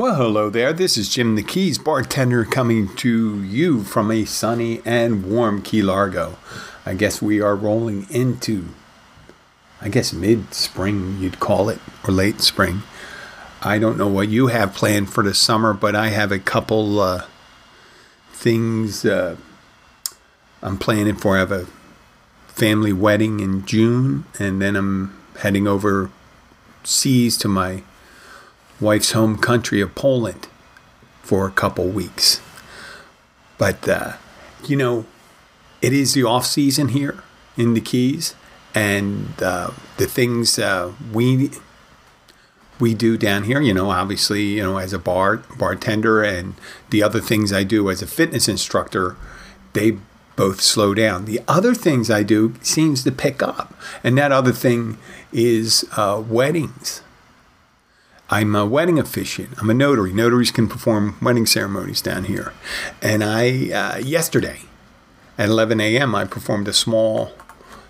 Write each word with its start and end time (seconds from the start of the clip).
Well, 0.00 0.14
hello 0.14 0.48
there. 0.48 0.72
This 0.72 0.96
is 0.96 1.10
Jim 1.10 1.34
the 1.34 1.42
Keys 1.42 1.76
bartender 1.76 2.46
coming 2.46 2.88
to 2.96 3.42
you 3.42 3.84
from 3.84 4.10
a 4.10 4.24
sunny 4.24 4.80
and 4.86 5.30
warm 5.30 5.60
Key 5.60 5.82
Largo. 5.82 6.38
I 6.86 6.94
guess 6.94 7.20
we 7.20 7.42
are 7.42 7.54
rolling 7.54 8.06
into, 8.08 8.68
I 9.78 9.90
guess, 9.90 10.14
mid 10.14 10.54
spring, 10.54 11.18
you'd 11.20 11.38
call 11.38 11.68
it, 11.68 11.80
or 12.08 12.14
late 12.14 12.40
spring. 12.40 12.80
I 13.60 13.78
don't 13.78 13.98
know 13.98 14.08
what 14.08 14.30
you 14.30 14.46
have 14.46 14.74
planned 14.74 15.12
for 15.12 15.22
the 15.22 15.34
summer, 15.34 15.74
but 15.74 15.94
I 15.94 16.08
have 16.08 16.32
a 16.32 16.38
couple 16.38 16.98
uh, 16.98 17.26
things 18.32 19.04
uh, 19.04 19.36
I'm 20.62 20.78
planning 20.78 21.16
for. 21.16 21.36
I 21.36 21.40
have 21.40 21.52
a 21.52 21.66
family 22.46 22.94
wedding 22.94 23.40
in 23.40 23.66
June, 23.66 24.24
and 24.38 24.62
then 24.62 24.76
I'm 24.76 25.14
heading 25.40 25.66
over 25.66 26.10
seas 26.84 27.36
to 27.36 27.48
my 27.48 27.82
wife's 28.80 29.12
home 29.12 29.36
country 29.38 29.80
of 29.80 29.94
Poland 29.94 30.48
for 31.22 31.46
a 31.46 31.50
couple 31.50 31.86
weeks. 31.88 32.40
But, 33.58 33.88
uh, 33.88 34.14
you 34.66 34.76
know, 34.76 35.04
it 35.82 35.92
is 35.92 36.14
the 36.14 36.24
off 36.24 36.46
season 36.46 36.88
here 36.88 37.22
in 37.56 37.74
the 37.74 37.80
Keys, 37.80 38.34
and 38.74 39.34
uh, 39.42 39.70
the 39.96 40.06
things 40.06 40.58
uh, 40.58 40.92
we 41.12 41.50
we 42.78 42.94
do 42.94 43.18
down 43.18 43.44
here, 43.44 43.60
you 43.60 43.74
know, 43.74 43.90
obviously, 43.90 44.42
you 44.42 44.62
know, 44.62 44.78
as 44.78 44.94
a 44.94 44.98
bar 44.98 45.42
bartender 45.58 46.22
and 46.22 46.54
the 46.88 47.02
other 47.02 47.20
things 47.20 47.52
I 47.52 47.62
do 47.62 47.90
as 47.90 48.00
a 48.00 48.06
fitness 48.06 48.48
instructor, 48.48 49.16
they 49.74 49.98
both 50.36 50.62
slow 50.62 50.94
down. 50.94 51.26
The 51.26 51.42
other 51.46 51.74
things 51.74 52.10
I 52.10 52.22
do 52.22 52.54
seems 52.62 53.04
to 53.04 53.12
pick 53.12 53.42
up, 53.42 53.74
and 54.02 54.16
that 54.16 54.32
other 54.32 54.52
thing 54.52 54.96
is 55.32 55.84
uh, 55.96 56.22
weddings. 56.26 57.02
I'm 58.32 58.54
a 58.54 58.64
wedding 58.64 58.98
officiant. 58.98 59.60
I'm 59.60 59.68
a 59.70 59.74
notary. 59.74 60.12
Notaries 60.12 60.52
can 60.52 60.68
perform 60.68 61.16
wedding 61.20 61.46
ceremonies 61.46 62.00
down 62.00 62.24
here. 62.24 62.52
And 63.02 63.24
I, 63.24 63.70
uh, 63.70 63.98
yesterday 63.98 64.60
at 65.36 65.48
11 65.48 65.80
a.m., 65.80 66.14
I 66.14 66.24
performed 66.26 66.68
a 66.68 66.72
small 66.72 67.32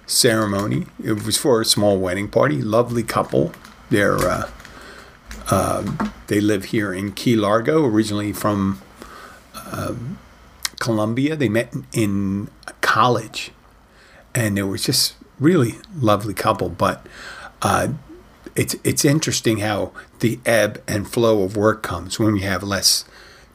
ceremony. 0.06 0.86
It 1.04 1.24
was 1.24 1.36
for 1.36 1.60
a 1.60 1.66
small 1.66 1.98
wedding 1.98 2.26
party. 2.28 2.62
Lovely 2.62 3.02
couple. 3.02 3.52
They're, 3.90 4.16
uh, 4.16 4.50
uh, 5.50 6.08
they 6.28 6.40
live 6.40 6.66
here 6.66 6.94
in 6.94 7.12
Key 7.12 7.36
Largo, 7.36 7.84
originally 7.84 8.32
from 8.32 8.80
um, 9.70 10.18
Colombia. 10.78 11.36
They 11.36 11.50
met 11.50 11.74
in 11.92 12.48
college. 12.80 13.52
And 14.34 14.56
they 14.56 14.62
were 14.62 14.78
just 14.78 15.16
really 15.38 15.74
lovely 15.94 16.32
couple. 16.32 16.70
But 16.70 17.06
uh, 17.60 17.88
it's 18.60 18.76
it's 18.84 19.06
interesting 19.06 19.60
how 19.60 19.90
the 20.18 20.38
ebb 20.44 20.82
and 20.86 21.10
flow 21.10 21.44
of 21.44 21.56
work 21.56 21.82
comes 21.82 22.18
when 22.18 22.34
we 22.34 22.42
have 22.42 22.62
less 22.62 23.06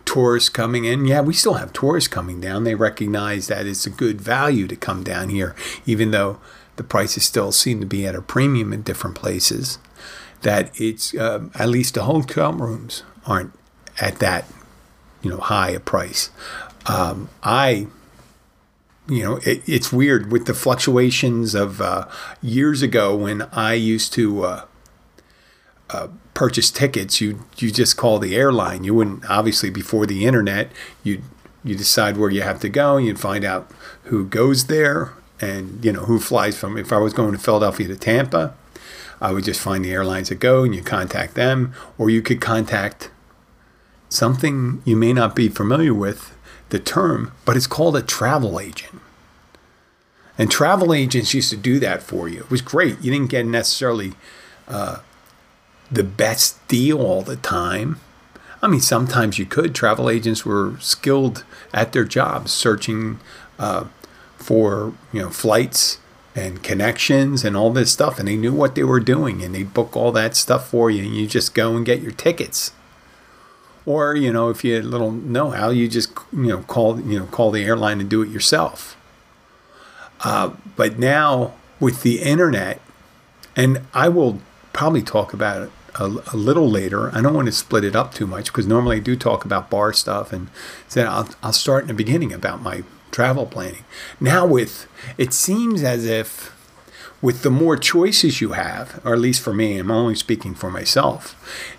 tourists 0.03 0.49
coming 0.49 0.85
in. 0.85 1.05
Yeah, 1.05 1.21
we 1.21 1.35
still 1.35 1.53
have 1.53 1.71
tourists 1.73 2.07
coming 2.07 2.41
down. 2.41 2.63
They 2.63 2.73
recognize 2.73 3.45
that 3.47 3.67
it's 3.67 3.85
a 3.85 3.91
good 3.91 4.19
value 4.19 4.65
to 4.67 4.75
come 4.75 5.03
down 5.03 5.29
here, 5.29 5.55
even 5.85 6.09
though 6.09 6.39
the 6.77 6.83
prices 6.83 7.23
still 7.23 7.51
seem 7.51 7.79
to 7.81 7.85
be 7.85 8.07
at 8.07 8.15
a 8.15 8.21
premium 8.21 8.73
in 8.73 8.81
different 8.81 9.15
places. 9.15 9.77
That 10.41 10.71
it's 10.81 11.13
uh, 11.13 11.49
at 11.53 11.69
least 11.69 11.93
the 11.93 12.03
hotel 12.05 12.53
rooms 12.53 13.03
aren't 13.27 13.53
at 14.01 14.17
that 14.19 14.45
you 15.21 15.29
know 15.29 15.37
high 15.37 15.69
a 15.69 15.79
price. 15.79 16.31
Um, 16.87 17.29
I 17.43 17.85
you 19.07 19.21
know, 19.21 19.35
it, 19.43 19.61
it's 19.67 19.93
weird 19.93 20.31
with 20.31 20.47
the 20.47 20.55
fluctuations 20.55 21.53
of 21.53 21.79
uh, 21.79 22.07
years 22.41 22.81
ago 22.81 23.15
when 23.15 23.43
I 23.51 23.75
used 23.75 24.11
to 24.13 24.43
uh, 24.43 24.65
uh, 25.89 26.07
purchase 26.33 26.71
tickets, 26.71 27.21
you 27.21 27.45
you 27.57 27.71
just 27.71 27.97
call 27.97 28.19
the 28.19 28.35
airline. 28.35 28.83
You 28.83 28.93
wouldn't 28.93 29.29
obviously 29.29 29.69
before 29.69 30.05
the 30.05 30.25
internet. 30.25 30.71
You 31.03 31.21
you 31.63 31.75
decide 31.75 32.17
where 32.17 32.29
you 32.29 32.41
have 32.41 32.59
to 32.61 32.69
go. 32.69 32.97
And 32.97 33.05
you'd 33.05 33.19
find 33.19 33.43
out 33.43 33.71
who 34.03 34.25
goes 34.25 34.67
there, 34.67 35.13
and 35.39 35.83
you 35.83 35.91
know 35.91 36.01
who 36.01 36.19
flies 36.19 36.57
from. 36.57 36.77
If 36.77 36.91
I 36.91 36.97
was 36.97 37.13
going 37.13 37.31
to 37.33 37.37
Philadelphia 37.37 37.87
to 37.87 37.95
Tampa, 37.95 38.55
I 39.21 39.31
would 39.31 39.43
just 39.43 39.61
find 39.61 39.83
the 39.83 39.91
airlines 39.91 40.29
that 40.29 40.39
go, 40.39 40.63
and 40.63 40.75
you 40.75 40.81
contact 40.81 41.35
them, 41.35 41.73
or 41.97 42.09
you 42.09 42.21
could 42.21 42.41
contact 42.41 43.09
something 44.09 44.81
you 44.85 44.95
may 44.95 45.13
not 45.13 45.35
be 45.35 45.49
familiar 45.49 45.93
with 45.93 46.35
the 46.69 46.79
term, 46.79 47.31
but 47.43 47.55
it's 47.55 47.67
called 47.67 47.95
a 47.95 48.01
travel 48.01 48.59
agent. 48.59 49.01
And 50.37 50.51
travel 50.51 50.93
agents 50.93 51.33
used 51.33 51.49
to 51.51 51.57
do 51.57 51.79
that 51.79 52.03
for 52.03 52.27
you. 52.27 52.39
It 52.39 52.51
was 52.51 52.61
great. 52.61 52.99
You 53.01 53.11
didn't 53.11 53.29
get 53.29 53.45
necessarily 53.45 54.13
uh, 54.67 54.99
the 55.91 56.03
best 56.03 56.65
deal 56.67 57.01
all 57.01 57.21
the 57.21 57.35
time. 57.35 57.99
I 58.61 58.67
mean, 58.67 58.81
sometimes 58.81 59.37
you 59.37 59.45
could. 59.45 59.75
Travel 59.75 60.09
agents 60.09 60.45
were 60.45 60.75
skilled 60.79 61.43
at 61.73 61.93
their 61.93 62.05
jobs, 62.05 62.51
searching 62.51 63.19
uh, 63.59 63.85
for 64.37 64.93
you 65.13 65.21
know 65.21 65.29
flights 65.29 65.99
and 66.35 66.61
connections 66.63 67.45
and 67.45 67.55
all 67.55 67.71
this 67.71 67.91
stuff, 67.91 68.19
and 68.19 68.27
they 68.27 68.35
knew 68.35 68.53
what 68.53 68.75
they 68.75 68.83
were 68.83 68.99
doing, 68.99 69.43
and 69.43 69.55
they'd 69.55 69.73
book 69.73 69.95
all 69.95 70.11
that 70.11 70.35
stuff 70.35 70.67
for 70.67 70.89
you, 70.89 71.03
and 71.03 71.15
you 71.15 71.27
just 71.27 71.53
go 71.53 71.75
and 71.75 71.85
get 71.85 72.01
your 72.01 72.11
tickets. 72.11 72.71
Or 73.85 74.15
you 74.15 74.33
know, 74.33 74.49
if 74.49 74.63
you 74.63 74.73
had 74.73 74.83
a 74.83 74.87
little 74.87 75.11
know-how, 75.11 75.69
you 75.69 75.87
just 75.87 76.09
you 76.33 76.47
know 76.47 76.61
call 76.63 76.99
you 76.99 77.19
know 77.19 77.25
call 77.27 77.51
the 77.51 77.63
airline 77.63 78.01
and 78.01 78.09
do 78.09 78.21
it 78.21 78.29
yourself. 78.29 78.97
Uh, 80.23 80.51
but 80.75 80.97
now 80.97 81.53
with 81.79 82.01
the 82.01 82.21
internet, 82.21 82.81
and 83.55 83.81
I 83.93 84.09
will 84.09 84.41
probably 84.73 85.03
talk 85.03 85.33
about 85.33 85.61
it 85.61 85.71
a, 85.99 86.05
a, 86.33 86.37
little 86.37 86.69
later. 86.69 87.15
I 87.15 87.21
don't 87.21 87.33
want 87.33 87.47
to 87.47 87.51
split 87.51 87.83
it 87.83 87.95
up 87.95 88.13
too 88.13 88.27
much 88.27 88.47
because 88.47 88.67
normally 88.67 88.97
I 88.97 88.99
do 88.99 89.15
talk 89.15 89.45
about 89.45 89.69
bar 89.69 89.93
stuff, 89.93 90.33
and 90.33 90.49
so 90.87 91.03
I'll, 91.03 91.29
I'll 91.41 91.53
start 91.53 91.83
in 91.83 91.87
the 91.87 91.93
beginning 91.93 92.33
about 92.33 92.61
my 92.61 92.83
travel 93.11 93.45
planning. 93.45 93.85
Now, 94.19 94.45
with 94.45 94.87
it 95.17 95.33
seems 95.33 95.83
as 95.83 96.05
if 96.05 96.53
with 97.21 97.41
the 97.41 97.49
more 97.49 97.77
choices 97.77 98.41
you 98.41 98.51
have, 98.51 99.01
or 99.05 99.13
at 99.13 99.19
least 99.19 99.41
for 99.41 99.53
me, 99.53 99.77
I'm 99.77 99.91
only 99.91 100.15
speaking 100.15 100.53
for 100.53 100.69
myself, 100.69 101.35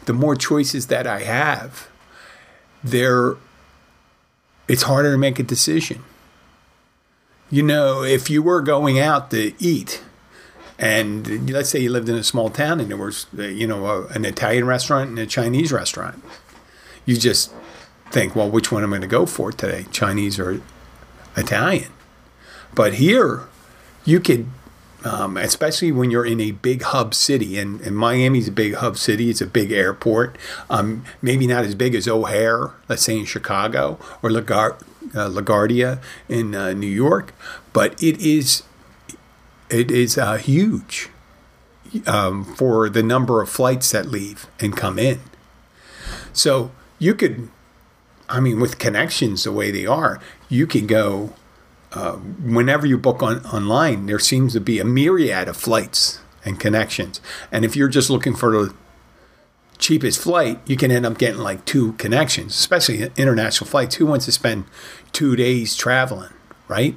the 0.07 0.13
more 0.13 0.35
choices 0.35 0.87
that 0.87 1.07
I 1.07 1.21
have, 1.23 1.89
there 2.83 3.37
it's 4.69 4.85
harder 4.85 5.13
to 5.13 5.19
make 5.19 5.39
a 5.39 5.45
decision. 5.45 6.03
You 7.51 7.63
know, 7.63 8.03
if 8.03 8.29
you 8.29 8.43
were 8.43 8.61
going 8.61 8.99
out 8.99 9.31
to 9.31 9.53
eat 9.63 10.03
and 10.79 11.51
let's 11.51 11.71
say 11.71 11.81
you 11.81 11.91
lived 11.91 12.09
in 12.09 12.17
a 12.17 12.25
small 12.25 12.51
town 12.51 12.81
and 12.81 12.91
there 12.91 12.97
was, 12.97 13.27
you 13.35 13.67
know, 13.67 13.87
a, 13.87 14.07
an 14.09 14.25
Italian 14.25 14.67
restaurant 14.67 15.11
and 15.11 15.19
a 15.19 15.27
Chinese 15.27 15.73
restaurant. 15.73 16.23
You 17.07 17.17
just 17.17 17.53
think, 18.11 18.37
well, 18.37 18.51
which 18.51 18.71
one 18.71 18.83
am 18.83 18.93
I 18.93 18.99
going 18.99 19.03
to 19.03 19.07
go 19.07 19.27
for 19.27 19.53
today, 19.53 19.87
Chinese 19.91 20.39
or 20.39 20.61
Italian? 21.37 21.93
But 22.75 22.95
here, 22.95 23.45
you 24.05 24.21
could, 24.21 24.49
um, 25.05 25.37
especially 25.39 25.93
when 25.93 26.11
you're 26.11 26.27
in 26.27 26.41
a 26.41 26.51
big 26.51 26.83
hub 26.83 27.15
city, 27.15 27.59
and, 27.59 27.81
and 27.81 27.97
Miami's 27.97 28.49
a 28.49 28.53
big 28.53 28.75
hub 28.75 28.99
city, 28.99 29.31
it's 29.31 29.41
a 29.41 29.47
big 29.47 29.73
airport, 29.73 30.37
um, 30.69 31.05
maybe 31.23 31.47
not 31.47 31.65
as 31.65 31.75
big 31.75 31.95
as 31.95 32.07
O'Hare, 32.07 32.73
let's 32.89 33.03
say 33.03 33.19
in 33.19 33.25
Chicago, 33.25 33.99
or 34.23 34.31
LaGuardia, 34.31 34.83
uh, 35.15 35.31
LaGuardia 35.31 36.01
in 36.29 36.55
uh, 36.55 36.73
New 36.73 36.87
York, 36.87 37.33
but 37.73 38.01
it 38.03 38.21
is 38.21 38.63
it 39.71 39.91
is 39.91 40.17
uh, 40.19 40.37
huge 40.37 41.11
um, 42.07 42.45
for 42.45 42.89
the 42.89 43.03
number 43.03 43.41
of 43.43 43.49
flights 43.49 43.91
that 43.93 44.07
leave 44.07 44.47
and 44.61 44.77
come 44.77 44.99
in. 44.99 45.21
So 46.33 46.71
you 46.99 47.15
could, 47.15 47.49
I 48.29 48.41
mean, 48.41 48.61
with 48.61 48.79
connections 48.79 49.45
the 49.45 49.53
way 49.53 49.71
they 49.71 49.87
are, 49.87 50.21
you 50.49 50.67
can 50.67 50.87
go 50.87 51.33
uh, 51.93 52.13
whenever 52.13 52.87
you 52.87 52.99
book 52.99 53.23
on 53.23 53.45
online. 53.47 54.07
There 54.07 54.19
seems 54.19 54.53
to 54.53 54.61
be 54.61 54.79
a 54.79 54.85
myriad 54.85 55.49
of 55.49 55.57
flights 55.57 56.21
and 56.45 56.61
connections, 56.61 57.21
and 57.51 57.65
if 57.65 57.75
you're 57.75 57.89
just 57.89 58.11
looking 58.11 58.35
for 58.35 58.53
the 58.53 58.75
cheapest 59.79 60.21
flight, 60.21 60.61
you 60.67 60.77
can 60.77 60.91
end 60.91 61.05
up 61.05 61.19
getting 61.19 61.41
like 61.41 61.65
two 61.65 61.93
connections, 61.95 62.55
especially 62.55 63.11
international 63.17 63.69
flights. 63.69 63.97
Who 63.97 64.07
wants 64.07 64.25
to 64.27 64.33
spend 64.33 64.65
two 65.13 65.37
days 65.37 65.77
traveling, 65.77 66.33
right? 66.69 66.97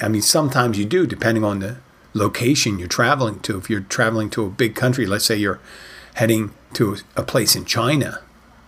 I 0.00 0.08
mean, 0.08 0.22
sometimes 0.22 0.78
you 0.78 0.84
do, 0.84 1.06
depending 1.06 1.44
on 1.44 1.60
the 1.60 1.78
location 2.14 2.78
you're 2.78 2.88
traveling 2.88 3.40
to. 3.40 3.58
If 3.58 3.68
you're 3.68 3.80
traveling 3.80 4.30
to 4.30 4.44
a 4.44 4.50
big 4.50 4.74
country, 4.74 5.06
let's 5.06 5.24
say 5.24 5.36
you're 5.36 5.60
heading 6.14 6.52
to 6.74 6.96
a 7.16 7.22
place 7.22 7.56
in 7.56 7.64
China, 7.64 8.20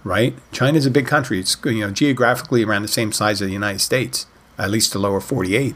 right? 0.04 0.34
China's 0.52 0.86
a 0.86 0.90
big 0.90 1.06
country. 1.06 1.38
It's 1.38 1.56
you 1.64 1.80
know 1.80 1.90
geographically 1.90 2.64
around 2.64 2.82
the 2.82 2.88
same 2.88 3.12
size 3.12 3.40
as 3.42 3.48
the 3.48 3.52
United 3.52 3.80
States, 3.80 4.26
at 4.58 4.70
least 4.70 4.92
the 4.92 4.98
lower 4.98 5.20
48. 5.20 5.74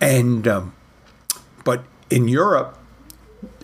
And 0.00 0.48
um, 0.48 0.74
but 1.64 1.84
in 2.10 2.28
Europe, 2.28 2.78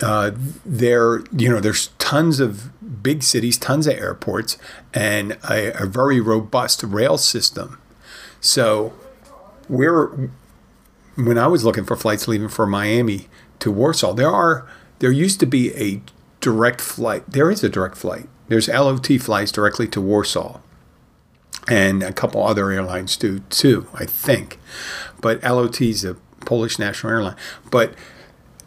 uh, 0.02 0.32
there 0.64 1.20
you 1.36 1.48
know 1.48 1.60
there's 1.60 1.88
tons 1.98 2.40
of 2.40 2.70
big 3.02 3.22
cities, 3.22 3.58
tons 3.58 3.86
of 3.86 3.94
airports, 3.94 4.58
and 4.94 5.32
a, 5.48 5.82
a 5.82 5.86
very 5.86 6.20
robust 6.20 6.82
rail 6.82 7.18
system. 7.18 7.80
So 8.40 8.92
we're 9.68 10.30
when 11.16 11.38
I 11.38 11.46
was 11.46 11.64
looking 11.64 11.84
for 11.84 11.96
flights 11.96 12.28
leaving 12.28 12.48
for 12.48 12.66
Miami 12.66 13.28
to 13.60 13.72
Warsaw, 13.72 14.12
there 14.12 14.30
are 14.30 14.68
there 14.98 15.10
used 15.10 15.40
to 15.40 15.46
be 15.46 15.74
a 15.74 16.02
direct 16.40 16.80
flight. 16.80 17.24
There 17.28 17.50
is 17.50 17.64
a 17.64 17.68
direct 17.68 17.96
flight. 17.96 18.28
There's 18.48 18.68
LOT 18.68 19.06
flights 19.20 19.50
directly 19.50 19.88
to 19.88 20.00
Warsaw, 20.00 20.60
and 21.66 22.02
a 22.02 22.12
couple 22.12 22.42
other 22.44 22.70
airlines 22.70 23.16
do 23.16 23.40
too, 23.50 23.88
I 23.94 24.04
think. 24.04 24.58
But 25.20 25.42
LOT 25.42 25.80
is 25.80 26.04
a 26.04 26.14
Polish 26.44 26.78
national 26.78 27.12
airline. 27.12 27.36
But 27.70 27.94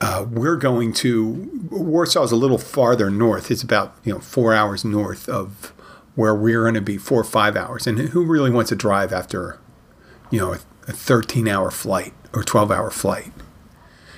uh, 0.02 0.26
we're 0.30 0.58
going 0.58 0.94
to 0.94 1.68
Warsaw 1.72 2.24
is 2.24 2.32
a 2.32 2.36
little 2.36 2.58
farther 2.58 3.10
north. 3.10 3.52
It's 3.52 3.64
about 3.64 3.96
you 4.04 4.14
know 4.14 4.20
four 4.20 4.54
hours 4.54 4.84
north 4.84 5.30
of 5.30 5.74
where 6.16 6.36
we're 6.36 6.64
going 6.64 6.74
to 6.74 6.82
be, 6.82 6.98
four 6.98 7.22
or 7.22 7.26
five 7.26 7.56
hours. 7.56 7.88
And 7.88 8.00
who 8.00 8.26
really 8.26 8.52
wants 8.52 8.70
to 8.70 8.76
drive 8.76 9.14
after 9.14 9.60
you 10.30 10.40
know 10.40 10.54
a, 10.54 10.60
a 10.88 10.94
13 10.94 11.48
hour 11.48 11.72
flight 11.72 12.14
or 12.34 12.44
12 12.44 12.72
hour 12.72 12.92
flight? 12.92 13.32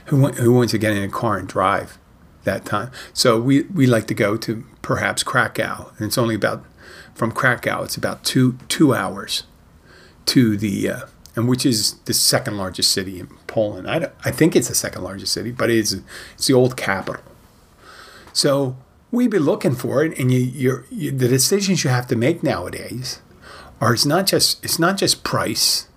Who 0.06 0.28
who 0.28 0.54
wants 0.54 0.72
to 0.72 0.78
get 0.78 0.94
in 0.94 1.04
a 1.04 1.10
car 1.10 1.38
and 1.38 1.48
drive 1.48 1.98
that 2.44 2.66
time? 2.66 2.92
So 3.14 3.40
we 3.40 3.64
we 3.64 3.88
like 3.88 4.08
to 4.08 4.14
go 4.14 4.38
to 4.38 4.64
perhaps 4.82 5.24
Krakow, 5.24 5.92
and 5.98 6.08
it's 6.08 6.18
only 6.18 6.36
about 6.36 6.66
from 7.14 7.32
Krakow. 7.32 7.84
It's 7.84 7.98
about 7.98 8.24
two 8.24 8.58
two 8.68 8.94
hours 8.94 9.44
to 10.28 10.58
the 10.58 10.90
uh, 10.90 11.00
and 11.36 11.48
which 11.48 11.66
is 11.66 11.94
the 12.06 12.14
second 12.14 12.58
largest 12.58 12.92
city 12.92 13.20
in 13.20 13.28
Poland. 13.48 13.90
I, 13.90 14.12
I 14.26 14.32
think 14.32 14.56
it's 14.56 14.68
the 14.68 14.76
second 14.76 15.04
largest 15.04 15.34
city, 15.34 15.52
but 15.52 15.70
it's 15.70 15.96
it's 16.34 16.48
the 16.48 16.54
old 16.54 16.76
capital. 16.76 17.24
So 18.34 18.78
we 19.12 19.28
be 19.28 19.40
looking 19.40 19.76
for 19.76 20.04
it, 20.04 20.18
and 20.18 20.32
you, 20.32 20.84
you, 20.90 21.12
the 21.12 21.28
decisions 21.28 21.84
you 21.84 21.90
have 21.90 22.08
to 22.08 22.16
make 22.16 22.44
nowadays 22.44 23.22
are 23.80 23.94
it's 23.94 24.06
not 24.06 24.26
just 24.26 24.64
it's 24.64 24.80
not 24.80 24.98
just 24.98 25.24
price, 25.24 25.88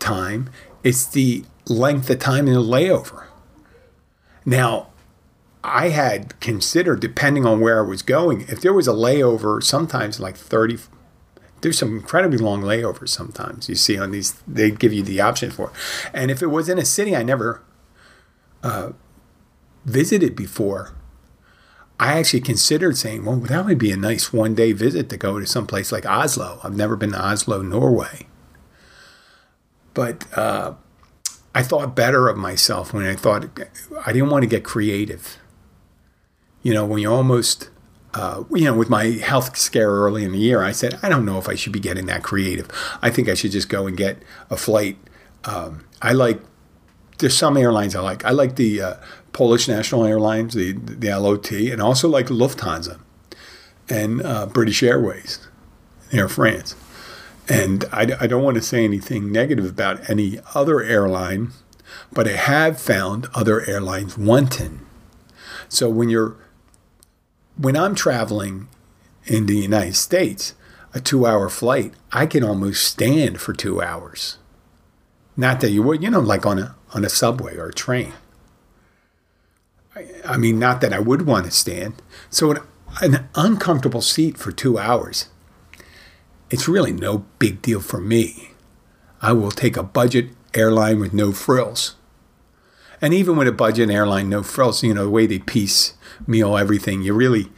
time, 0.00 0.50
it's 0.82 1.06
the 1.06 1.44
length 1.66 2.10
of 2.10 2.18
time 2.18 2.48
in 2.48 2.54
a 2.54 2.60
layover. 2.60 3.26
Now, 4.44 4.88
I 5.62 5.90
had 5.90 6.38
considered, 6.40 7.00
depending 7.00 7.44
on 7.44 7.60
where 7.60 7.84
I 7.84 7.88
was 7.88 8.02
going, 8.02 8.42
if 8.42 8.60
there 8.60 8.72
was 8.72 8.88
a 8.88 8.92
layover, 8.92 9.62
sometimes 9.62 10.18
like 10.18 10.36
30, 10.36 10.78
there's 11.60 11.78
some 11.78 11.96
incredibly 11.96 12.38
long 12.38 12.62
layovers 12.62 13.10
sometimes 13.10 13.68
you 13.68 13.74
see 13.74 13.98
on 13.98 14.10
these 14.10 14.32
they 14.46 14.70
give 14.70 14.92
you 14.92 15.02
the 15.02 15.20
option 15.20 15.50
for 15.50 15.72
and 16.12 16.30
if 16.30 16.42
it 16.42 16.46
was 16.46 16.68
in 16.68 16.78
a 16.78 16.84
city 16.84 17.14
i 17.14 17.22
never 17.22 17.62
uh, 18.62 18.92
visited 19.84 20.34
before 20.34 20.94
i 21.98 22.18
actually 22.18 22.40
considered 22.40 22.96
saying 22.96 23.24
well 23.24 23.36
that 23.36 23.64
would 23.64 23.78
be 23.78 23.90
a 23.90 23.96
nice 23.96 24.32
one 24.32 24.54
day 24.54 24.72
visit 24.72 25.08
to 25.08 25.16
go 25.16 25.38
to 25.38 25.46
some 25.46 25.66
place 25.66 25.92
like 25.92 26.06
oslo. 26.06 26.60
I've 26.62 26.76
never 26.76 26.96
been 26.96 27.12
to 27.12 27.22
oslo 27.22 27.62
norway 27.62 28.26
but 29.94 30.26
uh, 30.36 30.74
i 31.54 31.62
thought 31.62 31.94
better 31.94 32.28
of 32.28 32.36
myself 32.36 32.92
when 32.92 33.04
i 33.04 33.14
thought 33.14 33.46
i 34.06 34.12
didn't 34.12 34.30
want 34.30 34.42
to 34.42 34.48
get 34.48 34.64
creative 34.64 35.38
you 36.62 36.72
know 36.72 36.84
when 36.84 37.00
you 37.00 37.10
almost 37.10 37.70
uh, 38.12 38.42
you 38.52 38.64
know, 38.64 38.74
with 38.74 38.88
my 38.88 39.04
health 39.04 39.56
scare 39.56 39.90
early 39.90 40.24
in 40.24 40.32
the 40.32 40.38
year, 40.38 40.62
I 40.62 40.72
said, 40.72 40.98
I 41.02 41.08
don't 41.08 41.24
know 41.24 41.38
if 41.38 41.48
I 41.48 41.54
should 41.54 41.72
be 41.72 41.80
getting 41.80 42.06
that 42.06 42.22
creative. 42.22 42.68
I 43.00 43.10
think 43.10 43.28
I 43.28 43.34
should 43.34 43.52
just 43.52 43.68
go 43.68 43.86
and 43.86 43.96
get 43.96 44.18
a 44.50 44.56
flight. 44.56 44.98
Um, 45.44 45.86
I 46.02 46.12
like, 46.12 46.40
there's 47.18 47.36
some 47.36 47.56
airlines 47.56 47.94
I 47.94 48.00
like. 48.00 48.24
I 48.24 48.30
like 48.30 48.56
the 48.56 48.82
uh, 48.82 48.94
Polish 49.32 49.68
National 49.68 50.04
Airlines, 50.04 50.54
the, 50.54 50.72
the 50.72 51.16
LOT, 51.16 51.52
and 51.52 51.80
also 51.80 52.08
like 52.08 52.26
Lufthansa 52.26 52.98
and 53.88 54.22
uh, 54.22 54.46
British 54.46 54.82
Airways, 54.82 55.46
Air 56.10 56.28
France. 56.28 56.74
And 57.50 57.84
I, 57.92 58.02
I 58.20 58.26
don't 58.28 58.44
want 58.44 58.54
to 58.54 58.62
say 58.62 58.84
anything 58.84 59.32
negative 59.32 59.64
about 59.68 60.08
any 60.08 60.38
other 60.54 60.80
airline, 60.80 61.50
but 62.12 62.28
I 62.28 62.36
have 62.36 62.80
found 62.80 63.26
other 63.34 63.68
airlines 63.68 64.16
wanting. 64.16 64.86
So 65.68 65.90
when 65.90 66.08
you're 66.08 66.36
when 67.56 67.76
I'm 67.76 67.96
traveling 67.96 68.68
in 69.24 69.46
the 69.46 69.56
United 69.56 69.96
States, 69.96 70.54
a 70.94 71.00
two 71.00 71.26
hour 71.26 71.48
flight, 71.48 71.92
I 72.12 72.24
can 72.26 72.44
almost 72.44 72.84
stand 72.84 73.40
for 73.40 73.52
two 73.52 73.82
hours. 73.82 74.38
Not 75.36 75.60
that 75.60 75.70
you 75.70 75.82
would, 75.82 76.02
you 76.04 76.10
know, 76.10 76.20
like 76.20 76.46
on 76.46 76.60
a 76.60 76.76
on 76.94 77.04
a 77.04 77.08
subway 77.08 77.56
or 77.56 77.66
a 77.66 77.74
train. 77.74 78.12
I, 79.96 80.06
I 80.24 80.36
mean, 80.36 80.60
not 80.60 80.80
that 80.82 80.92
I 80.92 81.00
would 81.00 81.26
want 81.26 81.46
to 81.46 81.50
stand. 81.50 82.00
So 82.30 82.52
an, 82.52 82.58
an 83.02 83.28
uncomfortable 83.34 84.02
seat 84.02 84.38
for 84.38 84.52
two 84.52 84.78
hours, 84.78 85.28
it's 86.50 86.68
really 86.68 86.92
no 86.92 87.24
big 87.38 87.62
deal 87.62 87.80
for 87.80 88.00
me. 88.00 88.50
I 89.22 89.32
will 89.32 89.50
take 89.50 89.76
a 89.76 89.82
budget 89.82 90.30
airline 90.54 90.98
with 90.98 91.12
no 91.12 91.32
frills. 91.32 91.94
And 93.00 93.14
even 93.14 93.36
with 93.36 93.48
a 93.48 93.52
budget 93.52 93.90
airline, 93.90 94.28
no 94.28 94.42
frills, 94.42 94.82
you 94.82 94.92
know, 94.92 95.04
the 95.04 95.10
way 95.10 95.26
they 95.26 95.38
piece 95.38 95.94
meal 96.26 96.56
everything, 96.56 97.02
you 97.02 97.14
really, 97.14 97.50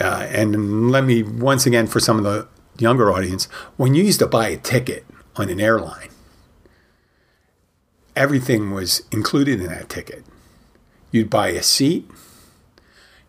uh, 0.00 0.26
and 0.30 0.90
let 0.90 1.04
me, 1.04 1.22
once 1.22 1.66
again, 1.66 1.86
for 1.86 2.00
some 2.00 2.18
of 2.18 2.24
the 2.24 2.48
younger 2.78 3.12
audience, 3.12 3.44
when 3.76 3.94
you 3.94 4.02
used 4.02 4.18
to 4.18 4.26
buy 4.26 4.48
a 4.48 4.56
ticket 4.56 5.06
on 5.36 5.50
an 5.50 5.60
airline, 5.60 6.08
everything 8.16 8.72
was 8.72 9.02
included 9.12 9.60
in 9.60 9.68
that 9.68 9.88
ticket. 9.88 10.24
You'd 11.12 11.30
buy 11.30 11.48
a 11.48 11.62
seat, 11.62 12.10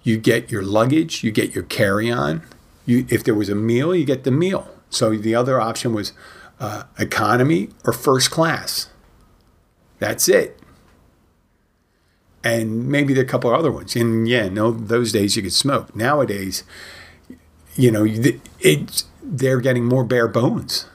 you 0.02 0.18
get 0.18 0.50
your 0.50 0.64
luggage, 0.64 1.24
you 1.24 1.32
get 1.32 1.54
your 1.54 1.66
carry 1.66 2.10
on. 2.10 2.42
You, 2.86 3.06
if 3.10 3.24
there 3.26 3.36
was 3.36 3.50
a 3.50 3.56
meal, 3.56 3.94
you 3.94 4.06
get 4.06 4.24
the 4.24 4.32
meal. 4.32 4.77
So 4.90 5.16
the 5.16 5.36
other 5.36 5.60
option 5.60 5.94
was 5.94 6.14
uh, 6.60 6.84
economy 6.98 7.70
or 7.86 7.94
first 7.94 8.32
class. 8.32 8.90
That's 10.00 10.30
it 10.30 10.58
and 12.48 12.88
maybe 12.88 13.14
there 13.14 13.24
are 13.24 13.26
a 13.26 13.30
couple 13.30 13.52
of 13.52 13.60
other 13.60 13.72
ones. 13.72 13.96
And 13.96 14.28
yeah, 14.28 14.48
no, 14.48 14.72
those 14.72 15.12
days 15.12 15.36
you 15.36 15.42
could 15.42 15.54
smoke. 15.54 15.96
Nowadays, 15.96 16.64
you 17.76 17.92
know, 17.92 18.06
it 18.06 19.04
they're 19.22 19.60
getting 19.60 19.86
more 19.86 20.06
bare 20.06 20.28
bones. 20.28 20.86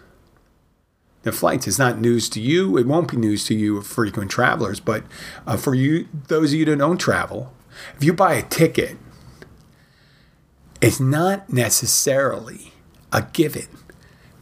The 1.22 1.32
flights 1.32 1.68
is 1.68 1.78
not 1.78 2.00
news 2.00 2.28
to 2.30 2.40
you. 2.40 2.76
It 2.78 2.86
won't 2.86 3.10
be 3.10 3.16
news 3.16 3.44
to 3.46 3.54
you, 3.54 3.80
frequent 3.82 4.30
travelers. 4.30 4.80
But 4.80 5.04
uh, 5.46 5.56
for 5.56 5.74
you, 5.74 6.08
those 6.28 6.52
of 6.52 6.58
you 6.58 6.64
that 6.64 6.78
don't 6.78 6.98
travel, 6.98 7.52
if 7.96 8.02
you 8.02 8.12
buy 8.12 8.34
a 8.34 8.42
ticket, 8.42 8.96
it's 10.80 10.98
not 10.98 11.52
necessarily 11.52 12.72
a 13.12 13.22
given 13.32 13.68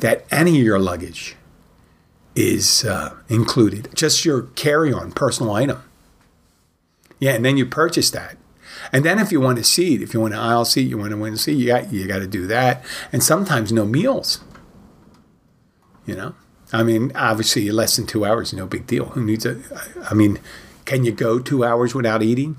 that 0.01 0.25
any 0.31 0.59
of 0.59 0.65
your 0.65 0.79
luggage 0.79 1.37
is 2.35 2.85
uh, 2.85 3.15
included. 3.29 3.89
Just 3.95 4.25
your 4.25 4.43
carry-on 4.43 5.13
personal 5.13 5.53
item. 5.53 5.83
Yeah, 7.19 7.33
and 7.33 7.45
then 7.45 7.57
you 7.57 7.67
purchase 7.67 8.11
that. 8.11 8.37
And 8.93 9.05
then 9.05 9.19
if 9.19 9.31
you 9.31 9.41
want 9.41 9.59
a 9.59 9.65
seat, 9.65 10.01
if 10.01 10.15
you 10.15 10.21
want 10.21 10.35
an 10.35 10.41
aisle 10.41 10.65
seat, 10.65 10.89
you 10.89 10.97
want 10.97 11.11
to 11.11 11.17
win 11.17 11.35
a 11.35 11.37
seat, 11.37 11.53
you 11.53 11.67
got 11.67 11.93
you 11.93 12.07
got 12.07 12.21
to 12.21 12.27
do 12.27 12.47
that. 12.47 12.85
And 13.13 13.23
sometimes 13.23 13.73
no 13.73 13.85
meals. 13.85 14.41
You 16.07 16.17
know, 16.17 16.35
I 16.73 16.83
mean, 16.83 17.13
obviously 17.15 17.71
less 17.71 17.97
than 17.97 18.07
two 18.07 18.25
hours, 18.25 18.53
no 18.53 18.67
big 18.67 18.87
deal. 18.87 19.07
Who 19.07 19.23
needs 19.23 19.45
a? 19.45 19.61
I 20.11 20.15
mean, 20.15 20.39
can 20.87 21.05
you 21.05 21.13
go 21.13 21.39
two 21.39 21.63
hours 21.65 21.95
without 21.95 22.23
eating? 22.23 22.57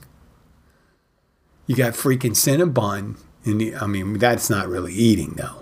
You 1.66 1.76
got 1.76 1.94
freaking 1.94 2.32
Cinnabon 2.32 3.18
in 3.44 3.58
the. 3.58 3.76
I 3.76 3.88
mean, 3.88 4.20
that's 4.20 4.50
not 4.50 4.68
really 4.68 4.94
eating 4.94 5.34
though. 5.38 5.61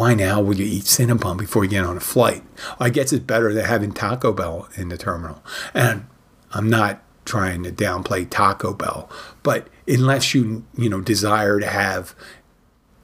Why 0.00 0.14
now 0.14 0.40
would 0.40 0.58
you 0.58 0.64
eat 0.64 0.84
Cinnabon 0.84 1.36
before 1.36 1.64
you 1.64 1.68
get 1.68 1.84
on 1.84 1.98
a 1.98 2.00
flight? 2.00 2.42
I 2.80 2.88
guess 2.88 3.12
it's 3.12 3.22
better 3.22 3.52
than 3.52 3.66
having 3.66 3.92
Taco 3.92 4.32
Bell 4.32 4.66
in 4.74 4.88
the 4.88 4.96
terminal. 4.96 5.44
And 5.74 6.06
I'm 6.52 6.70
not 6.70 7.02
trying 7.26 7.64
to 7.64 7.70
downplay 7.70 8.30
Taco 8.30 8.72
Bell, 8.72 9.10
but 9.42 9.68
unless 9.86 10.32
you 10.32 10.64
you 10.74 10.88
know 10.88 11.02
desire 11.02 11.60
to 11.60 11.66
have 11.66 12.14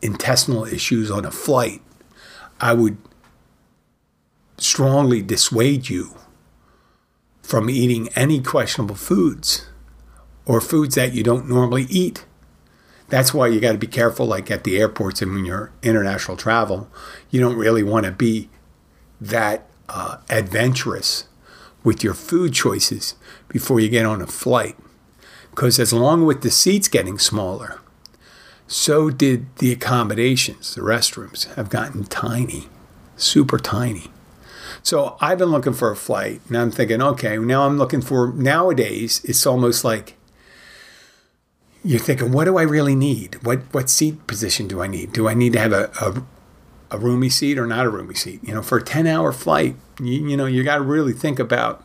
intestinal 0.01 0.65
issues 0.65 1.11
on 1.11 1.27
a 1.27 1.31
flight, 1.31 1.83
I 2.63 2.73
would 2.73 2.97
strongly 4.57 5.21
dissuade 5.21 5.91
you 5.91 6.15
from 7.43 7.69
eating 7.69 8.09
any 8.17 8.41
questionable 8.41 8.95
foods 8.95 9.67
or 10.47 10.63
foods 10.63 10.95
that 10.95 11.13
you 11.13 11.23
don't 11.23 11.47
normally 11.47 11.85
eat. 11.91 12.25
That's 13.09 13.33
why 13.33 13.47
you 13.49 13.61
got 13.61 13.73
to 13.73 13.79
be 13.79 13.87
careful, 13.87 14.27
like 14.27 14.51
at 14.51 14.65
the 14.65 14.79
airports 14.79 15.23
and 15.23 15.33
when 15.33 15.45
you're 15.45 15.73
international 15.83 16.37
travel, 16.37 16.89
you 17.31 17.41
don't 17.41 17.57
really 17.57 17.83
want 17.83 18.07
to 18.07 18.13
be 18.13 18.49
that 19.21 19.69
uh, 19.89 20.19
adventurous 20.29 21.29
with 21.85 22.03
your 22.03 22.15
food 22.15 22.53
choices 22.53 23.15
before 23.49 23.79
you 23.79 23.89
get 23.89 24.05
on 24.05 24.21
a 24.21 24.27
flight. 24.27 24.77
Because 25.51 25.79
as 25.79 25.93
long 25.93 26.27
with 26.27 26.43
the 26.43 26.51
seats 26.51 26.89
getting 26.89 27.19
smaller, 27.19 27.81
so 28.67 29.11
did 29.11 29.57
the 29.59 29.71
accommodations, 29.71 30.75
the 30.75 30.81
restrooms 30.81 31.55
have 31.55 31.71
gotten 31.71 32.05
tiny, 32.05 32.69
super 33.17 33.59
tiny. 33.59 34.11
So 34.83 35.17
I've 35.21 35.39
been 35.39 35.51
looking 35.51 35.73
for 35.73 35.91
a 35.91 35.97
flight 35.97 36.41
and 36.49 36.57
I'm 36.57 36.73
thinking, 36.73 37.01
okay, 37.01 37.39
now 37.39 37.65
I'm 37.65 37.79
looking 37.79 38.03
for, 38.03 38.33
nowadays, 38.33 39.21
it's 39.25 39.47
almost 39.47 39.85
like 39.85 40.16
you're 41.87 42.01
thinking, 42.01 42.33
what 42.33 42.47
do 42.47 42.59
I 42.59 42.63
really 42.63 42.97
need? 42.97 43.37
What, 43.45 43.61
what 43.73 43.89
seat 43.89 44.27
position 44.27 44.67
do 44.67 44.83
I 44.83 44.89
need? 44.89 45.13
Do 45.13 45.29
I 45.29 45.35
need 45.35 45.53
to 45.53 45.61
have 45.61 45.73
a, 45.73 45.91
a, 46.01 46.97
a 46.97 46.99
roomy 46.99 47.29
seat 47.29 47.59
or 47.59 47.67
not 47.67 47.87
a 47.87 47.91
roomy 47.91 48.17
seat? 48.17 48.41
You 48.43 48.55
know, 48.55 48.63
for 48.63 48.79
a 48.79 48.83
10 48.83 49.07
hour 49.07 49.33
flight, 49.33 49.77
you, 50.01 50.29
you 50.29 50.37
know, 50.37 50.47
you 50.47 50.65
got 50.65 50.79
to 50.79 50.83
really 50.83 51.13
think 51.13 51.39
about 51.39 51.85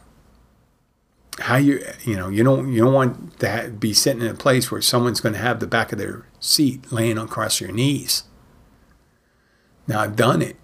how 1.39 1.55
you 1.55 1.81
you 2.03 2.15
know 2.15 2.27
you 2.27 2.43
don't 2.43 2.71
you 2.71 2.83
don't 2.83 2.93
want 2.93 3.39
to 3.39 3.73
be 3.79 3.93
sitting 3.93 4.21
in 4.21 4.27
a 4.27 4.33
place 4.33 4.69
where 4.69 4.81
someone's 4.81 5.21
going 5.21 5.33
to 5.33 5.39
have 5.39 5.59
the 5.59 5.65
back 5.65 5.91
of 5.91 5.97
their 5.97 6.25
seat 6.39 6.91
laying 6.91 7.17
across 7.17 7.61
your 7.61 7.71
knees. 7.71 8.23
Now 9.87 10.01
I've 10.01 10.15
done 10.15 10.41
it. 10.41 10.57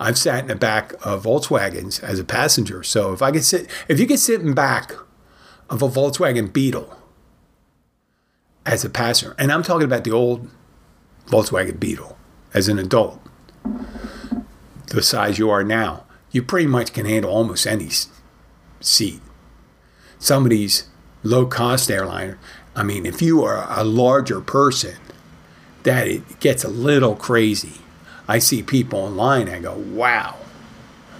I've 0.00 0.18
sat 0.18 0.40
in 0.40 0.48
the 0.48 0.56
back 0.56 0.92
of 1.06 1.24
Volkswagens 1.24 2.02
as 2.02 2.18
a 2.18 2.24
passenger. 2.24 2.82
So 2.82 3.12
if 3.12 3.22
I 3.22 3.30
could 3.30 3.44
sit, 3.44 3.70
if 3.88 4.00
you 4.00 4.06
could 4.06 4.18
sit 4.18 4.40
in 4.40 4.52
back 4.52 4.92
of 5.70 5.80
a 5.80 5.88
Volkswagen 5.88 6.52
Beetle 6.52 6.98
as 8.66 8.84
a 8.84 8.90
passenger, 8.90 9.34
and 9.38 9.52
I'm 9.52 9.62
talking 9.62 9.84
about 9.84 10.04
the 10.04 10.12
old 10.12 10.48
Volkswagen 11.26 11.78
Beetle 11.78 12.16
as 12.52 12.68
an 12.68 12.78
adult, 12.78 13.20
the 14.88 15.02
size 15.02 15.38
you 15.38 15.50
are 15.50 15.64
now, 15.64 16.04
you 16.30 16.42
pretty 16.42 16.66
much 16.66 16.92
can 16.92 17.06
handle 17.06 17.30
almost 17.30 17.66
any 17.66 17.90
seat. 18.80 19.20
Some 20.18 20.44
of 20.44 20.50
these 20.50 20.88
low 21.22 21.46
cost 21.46 21.90
airliner, 21.90 22.38
I 22.76 22.82
mean, 22.82 23.06
if 23.06 23.20
you 23.22 23.42
are 23.44 23.66
a 23.68 23.84
larger 23.84 24.40
person, 24.40 24.96
that 25.82 26.08
it 26.08 26.40
gets 26.40 26.64
a 26.64 26.68
little 26.68 27.14
crazy. 27.14 27.80
I 28.26 28.38
see 28.38 28.62
people 28.62 29.00
online, 29.00 29.48
I 29.48 29.60
go, 29.60 29.74
wow. 29.74 30.36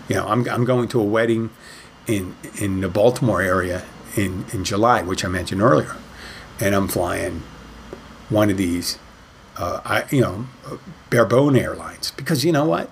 You 0.08 0.16
know, 0.16 0.26
I'm, 0.28 0.48
I'm 0.48 0.64
going 0.64 0.88
to 0.88 1.00
a 1.00 1.04
wedding 1.04 1.50
in, 2.06 2.34
in 2.56 2.80
the 2.80 2.88
Baltimore 2.88 3.42
area 3.42 3.84
in, 4.16 4.44
in 4.52 4.64
July, 4.64 5.02
which 5.02 5.24
I 5.24 5.28
mentioned 5.28 5.60
earlier. 5.60 5.96
And 6.60 6.74
I'm 6.74 6.88
flying 6.88 7.42
one 8.28 8.50
of 8.50 8.56
these, 8.56 8.98
uh, 9.56 9.80
I, 9.84 10.04
you 10.10 10.20
know, 10.20 10.46
bare 11.10 11.24
bone 11.24 11.56
airlines 11.56 12.10
because 12.12 12.44
you 12.44 12.52
know 12.52 12.64
what? 12.64 12.90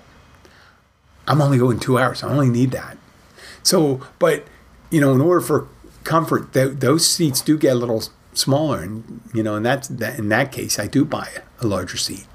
I'm 1.27 1.41
only 1.41 1.57
going 1.57 1.79
two 1.79 1.97
hours. 1.97 2.23
I 2.23 2.29
only 2.29 2.49
need 2.49 2.71
that. 2.71 2.97
So, 3.63 4.01
but, 4.19 4.45
you 4.91 4.99
know, 4.99 5.13
in 5.13 5.21
order 5.21 5.39
for 5.39 5.67
comfort, 6.03 6.53
th- 6.53 6.79
those 6.79 7.07
seats 7.07 7.41
do 7.41 7.57
get 7.57 7.73
a 7.73 7.79
little 7.79 8.03
smaller. 8.33 8.81
And, 8.81 9.21
you 9.33 9.41
know, 9.41 9.55
in 9.55 9.63
that, 9.63 9.83
that, 9.89 10.19
in 10.19 10.29
that 10.29 10.51
case, 10.51 10.77
I 10.77 10.87
do 10.87 11.05
buy 11.05 11.29
a 11.59 11.67
larger 11.67 11.97
seat. 11.97 12.27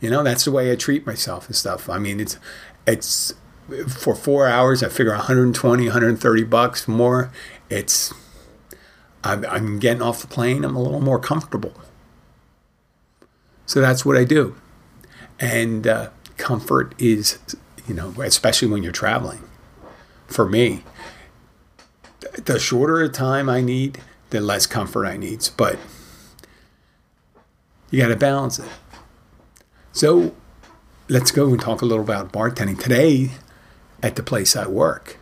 You 0.00 0.10
know, 0.10 0.22
that's 0.22 0.44
the 0.44 0.50
way 0.50 0.72
I 0.72 0.76
treat 0.76 1.06
myself 1.06 1.46
and 1.46 1.54
stuff. 1.54 1.88
I 1.88 1.98
mean, 1.98 2.20
it's, 2.20 2.38
it's, 2.86 3.34
for 3.86 4.16
four 4.16 4.48
hours, 4.48 4.82
I 4.82 4.88
figure 4.88 5.12
120, 5.12 5.84
130 5.84 6.44
bucks 6.44 6.88
more. 6.88 7.30
It's, 7.68 8.12
I'm, 9.22 9.44
I'm 9.46 9.78
getting 9.78 10.02
off 10.02 10.20
the 10.20 10.26
plane, 10.26 10.64
I'm 10.64 10.76
a 10.76 10.82
little 10.82 11.00
more 11.00 11.18
comfortable. 11.18 11.74
So 13.66 13.80
that's 13.80 14.04
what 14.04 14.16
I 14.16 14.24
do. 14.24 14.56
And 15.38 15.86
uh, 15.86 16.10
comfort 16.36 16.94
is, 16.98 17.38
you 17.86 17.94
know, 17.94 18.14
especially 18.22 18.68
when 18.68 18.82
you're 18.82 18.92
traveling. 18.92 19.48
For 20.26 20.48
me, 20.48 20.84
the 22.36 22.58
shorter 22.58 23.00
a 23.00 23.08
time 23.08 23.48
I 23.48 23.60
need, 23.60 24.00
the 24.30 24.40
less 24.40 24.66
comfort 24.66 25.06
I 25.06 25.16
need. 25.16 25.48
But 25.56 25.78
you 27.90 28.00
got 28.00 28.08
to 28.08 28.16
balance 28.16 28.58
it. 28.58 28.68
So 29.92 30.34
let's 31.08 31.30
go 31.30 31.48
and 31.48 31.60
talk 31.60 31.82
a 31.82 31.84
little 31.84 32.04
about 32.04 32.32
bartending. 32.32 32.80
Today, 32.80 33.30
at 34.02 34.16
the 34.16 34.22
place 34.22 34.56
I 34.56 34.66
work, 34.66 35.18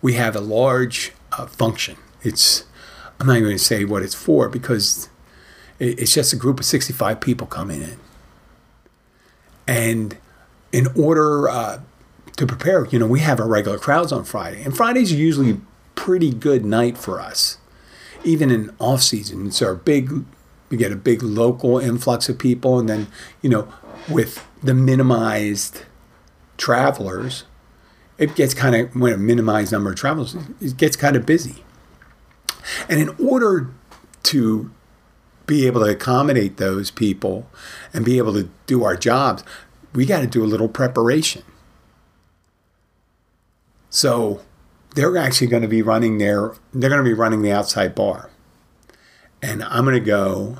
we 0.00 0.14
have 0.14 0.36
a 0.36 0.40
large 0.40 1.12
uh, 1.32 1.46
function. 1.46 1.96
It's 2.22 2.64
I'm 3.20 3.26
not 3.26 3.34
even 3.34 3.44
going 3.44 3.58
to 3.58 3.64
say 3.64 3.84
what 3.84 4.02
it's 4.02 4.14
for 4.14 4.48
because 4.48 5.08
it's 5.78 6.14
just 6.14 6.32
a 6.32 6.36
group 6.36 6.60
of 6.60 6.66
65 6.66 7.20
people 7.20 7.46
coming 7.46 7.82
in. 7.82 7.98
And 9.66 10.16
in 10.72 10.86
order 10.96 11.48
uh, 11.48 11.80
to 12.36 12.46
prepare, 12.46 12.86
you 12.86 12.98
know, 12.98 13.06
we 13.06 13.20
have 13.20 13.40
our 13.40 13.48
regular 13.48 13.78
crowds 13.78 14.12
on 14.12 14.24
Friday, 14.24 14.62
and 14.62 14.76
Fridays 14.76 15.12
are 15.12 15.16
usually 15.16 15.60
pretty 15.94 16.32
good 16.32 16.64
night 16.64 16.96
for 16.96 17.20
us, 17.20 17.58
even 18.24 18.50
in 18.50 18.74
off 18.78 19.02
season. 19.02 19.48
It's 19.48 19.60
our 19.60 19.74
big, 19.74 20.24
we 20.70 20.76
get 20.76 20.92
a 20.92 20.96
big 20.96 21.22
local 21.22 21.78
influx 21.78 22.28
of 22.28 22.38
people, 22.38 22.78
and 22.78 22.88
then 22.88 23.08
you 23.42 23.50
know, 23.50 23.72
with 24.08 24.46
the 24.62 24.74
minimized 24.74 25.82
travelers, 26.56 27.44
it 28.16 28.34
gets 28.34 28.54
kind 28.54 28.74
of 28.74 28.94
when 28.94 29.12
a 29.12 29.18
minimized 29.18 29.72
number 29.72 29.90
of 29.90 29.96
travelers, 29.96 30.36
it 30.60 30.76
gets 30.76 30.96
kind 30.96 31.16
of 31.16 31.26
busy. 31.26 31.64
And 32.88 33.00
in 33.00 33.08
order 33.24 33.70
to 34.24 34.70
be 35.46 35.66
able 35.66 35.80
to 35.80 35.90
accommodate 35.90 36.58
those 36.58 36.90
people 36.90 37.48
and 37.92 38.04
be 38.04 38.18
able 38.18 38.34
to 38.34 38.50
do 38.66 38.84
our 38.84 38.96
jobs, 38.96 39.42
we 39.94 40.06
got 40.06 40.20
to 40.20 40.26
do 40.26 40.44
a 40.44 40.46
little 40.46 40.68
preparation. 40.68 41.42
So 43.90 44.42
they're 44.94 45.16
actually 45.16 45.46
going 45.46 45.62
to 45.62 45.68
be 45.68 45.82
running 45.82 46.18
their 46.18 46.54
they're 46.72 46.90
going 46.90 47.02
to 47.02 47.08
be 47.08 47.14
running 47.14 47.42
the 47.42 47.52
outside 47.52 47.94
bar. 47.94 48.30
And 49.42 49.62
I'm 49.64 49.84
going 49.84 49.94
to 49.94 50.04
go 50.04 50.58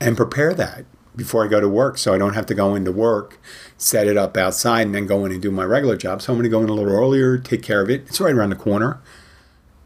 and 0.00 0.16
prepare 0.16 0.52
that 0.54 0.84
before 1.16 1.44
I 1.44 1.48
go 1.48 1.60
to 1.60 1.68
work 1.68 1.98
so 1.98 2.14
I 2.14 2.18
don't 2.18 2.34
have 2.34 2.46
to 2.46 2.54
go 2.54 2.74
into 2.74 2.92
work, 2.92 3.40
set 3.76 4.06
it 4.06 4.16
up 4.16 4.36
outside 4.36 4.82
and 4.82 4.94
then 4.94 5.06
go 5.06 5.24
in 5.24 5.32
and 5.32 5.42
do 5.42 5.50
my 5.50 5.64
regular 5.64 5.96
job. 5.96 6.22
So 6.22 6.32
I'm 6.32 6.38
going 6.38 6.44
to 6.44 6.50
go 6.50 6.62
in 6.62 6.68
a 6.68 6.74
little 6.74 6.92
earlier, 6.92 7.38
take 7.38 7.62
care 7.62 7.80
of 7.80 7.90
it. 7.90 8.02
It's 8.06 8.20
right 8.20 8.34
around 8.34 8.50
the 8.50 8.56
corner. 8.56 9.00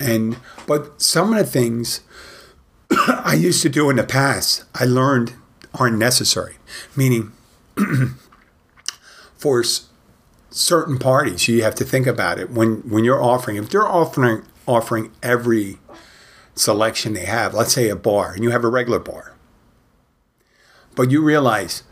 And 0.02 0.36
but 0.66 1.00
some 1.00 1.32
of 1.32 1.38
the 1.38 1.50
things 1.50 2.00
I 2.90 3.34
used 3.34 3.62
to 3.62 3.68
do 3.68 3.90
in 3.90 3.96
the 3.96 4.04
past, 4.04 4.64
I 4.74 4.84
learned 4.84 5.34
aren't 5.74 5.98
necessary. 5.98 6.56
Meaning, 6.96 7.32
for 9.36 9.64
certain 10.50 10.98
parties, 10.98 11.48
you 11.48 11.62
have 11.62 11.74
to 11.76 11.84
think 11.84 12.06
about 12.06 12.38
it 12.38 12.50
when 12.50 12.88
when 12.88 13.04
you're 13.04 13.22
offering. 13.22 13.56
If 13.56 13.70
they're 13.70 13.88
offering 13.88 14.44
offering 14.66 15.12
every 15.22 15.78
selection 16.54 17.14
they 17.14 17.24
have, 17.24 17.54
let's 17.54 17.72
say 17.72 17.88
a 17.88 17.96
bar, 17.96 18.32
and 18.32 18.44
you 18.44 18.50
have 18.50 18.64
a 18.64 18.68
regular 18.68 18.98
bar, 18.98 19.34
but 20.94 21.10
you 21.10 21.22
realize 21.22 21.82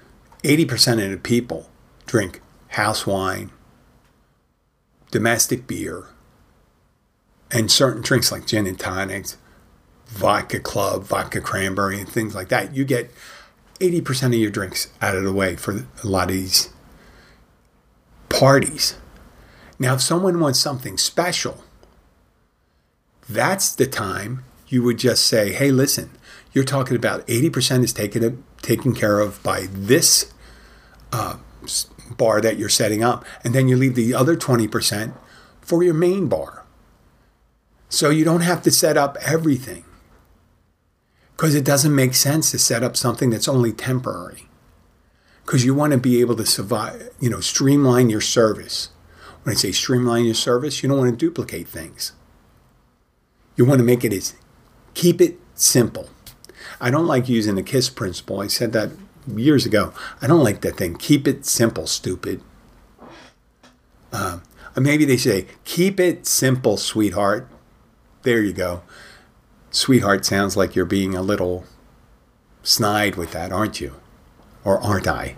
80% 0.43 1.05
of 1.05 1.11
the 1.11 1.17
people 1.17 1.69
drink 2.07 2.41
house 2.69 3.07
wine, 3.07 3.51
domestic 5.11 5.67
beer, 5.67 6.07
and 7.51 7.71
certain 7.71 8.03
drinks 8.03 8.31
like 8.31 8.47
gin 8.47 8.67
and 8.67 8.79
tonics, 8.79 9.37
vodka 10.07 10.61
club, 10.61 11.05
vodka 11.05 11.41
cranberry, 11.41 11.99
and 12.01 12.09
things 12.09 12.35
like 12.35 12.49
that, 12.49 12.75
you 12.75 12.85
get 12.85 13.11
80% 13.81 14.27
of 14.27 14.35
your 14.35 14.51
drinks 14.51 14.93
out 15.01 15.17
of 15.17 15.25
the 15.25 15.33
way 15.33 15.57
for 15.57 15.87
a 16.03 16.07
lot 16.07 16.29
of 16.29 16.35
these 16.35 16.71
parties. 18.29 18.97
Now, 19.79 19.95
if 19.95 20.03
someone 20.03 20.39
wants 20.39 20.59
something 20.59 20.99
special, 20.99 21.65
that's 23.29 23.75
the 23.75 23.87
time 23.87 24.45
you 24.69 24.83
would 24.83 24.99
just 24.99 25.27
say, 25.27 25.53
hey, 25.53 25.71
listen, 25.71 26.11
you're 26.53 26.65
talking 26.65 26.97
about 26.97 27.27
80% 27.27 27.85
is 27.85 27.93
taken, 27.93 28.45
taken 28.61 28.95
care 28.95 29.21
of 29.21 29.43
by 29.43 29.67
this 29.71 30.33
uh, 31.13 31.37
bar 32.17 32.41
that 32.41 32.59
you're 32.59 32.69
setting 32.69 33.03
up. 33.03 33.25
And 33.43 33.55
then 33.55 33.69
you 33.69 33.77
leave 33.77 33.95
the 33.95 34.15
other 34.15 34.37
20% 34.37 35.15
for 35.61 35.83
your 35.83 35.95
main 35.95 36.29
bar. 36.29 36.60
So 37.91 38.09
you 38.09 38.25
don't 38.25 38.41
have 38.41 38.63
to 38.63 38.71
set 38.71 38.97
up 38.97 39.19
everything 39.21 39.85
because 41.37 41.57
it 41.57 41.65
doesn't 41.65 41.95
make 41.95 42.15
sense 42.15 42.53
to 42.53 42.59
set 42.59 42.85
up 42.85 42.97
something 42.97 43.31
that's 43.31 43.49
only 43.49 43.73
temporary. 43.73 44.47
Because 45.45 45.65
you 45.65 45.75
want 45.75 45.93
to 45.93 45.99
be 45.99 46.21
able 46.21 46.37
to 46.37 46.47
survive, 46.47 47.11
you 47.19 47.29
know, 47.29 47.41
streamline 47.41 48.09
your 48.09 48.21
service. 48.21 48.91
When 49.43 49.55
I 49.55 49.57
say 49.57 49.73
streamline 49.73 50.25
your 50.25 50.35
service, 50.35 50.83
you 50.83 50.89
don't 50.89 50.99
want 50.99 51.11
to 51.11 51.17
duplicate 51.17 51.67
things. 51.67 52.13
You 53.57 53.65
want 53.65 53.81
to 53.81 53.85
make 53.85 54.05
it 54.05 54.13
as 54.13 54.37
keep 54.95 55.21
it 55.21 55.39
simple. 55.55 56.09
I 56.81 56.91
don't 56.91 57.07
like 57.07 57.29
using 57.29 57.57
the 57.57 57.63
KISS 57.63 57.91
principle. 57.91 58.41
I 58.41 58.47
said 58.47 58.73
that 58.73 58.91
years 59.27 59.67
ago. 59.67 59.93
I 60.23 60.29
don't 60.29 60.45
like 60.45 60.61
that 60.61 60.77
thing. 60.77 60.95
Keep 60.95 61.27
it 61.27 61.45
simple, 61.45 61.87
stupid. 61.87 62.41
Uh, 64.13 64.41
maybe 64.77 65.05
they 65.05 65.17
say, 65.17 65.47
keep 65.65 65.99
it 65.99 66.27
simple, 66.27 66.77
sweetheart. 66.77 67.49
There 68.23 68.43
you 68.43 68.53
go. 68.53 68.83
Sweetheart 69.71 70.25
sounds 70.25 70.57
like 70.57 70.75
you're 70.75 70.85
being 70.85 71.15
a 71.15 71.23
little 71.23 71.65
snide 72.63 73.17
with 73.17 73.33
that, 73.33 73.53
aren't 73.53 73.81
you? 73.81 73.95
Or 74.65 74.79
aren't 74.81 75.07
I? 75.07 75.37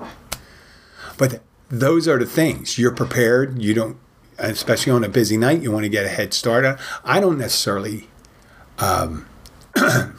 But 1.17 1.43
those 1.69 2.09
are 2.09 2.19
the 2.19 2.27
things. 2.27 2.79
You're 2.79 2.95
prepared. 2.95 3.63
You 3.63 3.75
don't, 3.75 3.97
especially 4.39 4.93
on 4.93 5.05
a 5.05 5.09
busy 5.09 5.37
night, 5.37 5.63
you 5.63 5.71
want 5.71 5.85
to 5.85 5.89
get 5.89 6.05
a 6.05 6.09
head 6.09 6.35
start 6.35 6.65
on. 6.65 6.79
I 7.05 7.21
don't 7.21 7.39
necessarily, 7.39 8.09
um, 8.79 9.27
I 9.77 10.13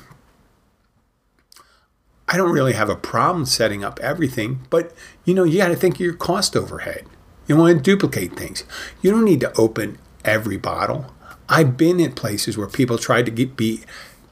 don't 2.38 2.52
really 2.52 2.74
have 2.74 2.90
a 2.90 2.96
problem 2.96 3.46
setting 3.46 3.84
up 3.84 4.00
everything, 4.00 4.66
but 4.70 4.94
you 5.26 5.34
know, 5.34 5.44
you 5.44 5.58
got 5.58 5.68
to 5.68 5.76
think 5.76 5.96
of 5.96 6.02
your 6.02 6.14
cost 6.14 6.56
overhead. 6.56 7.06
You 7.48 7.58
want 7.58 7.78
to 7.78 7.84
duplicate 7.84 8.38
things. 8.38 8.64
You 9.02 9.12
don't 9.12 9.26
need 9.26 9.42
to 9.42 9.56
open 9.58 9.98
every 10.24 10.58
bottle. 10.58 11.14
I've 11.50 11.78
been 11.78 12.00
in 12.00 12.14
places 12.14 12.58
where 12.58 12.68
people 12.68 12.98
tried 12.98 13.26
to 13.26 13.32
get, 13.32 13.56
be 13.56 13.82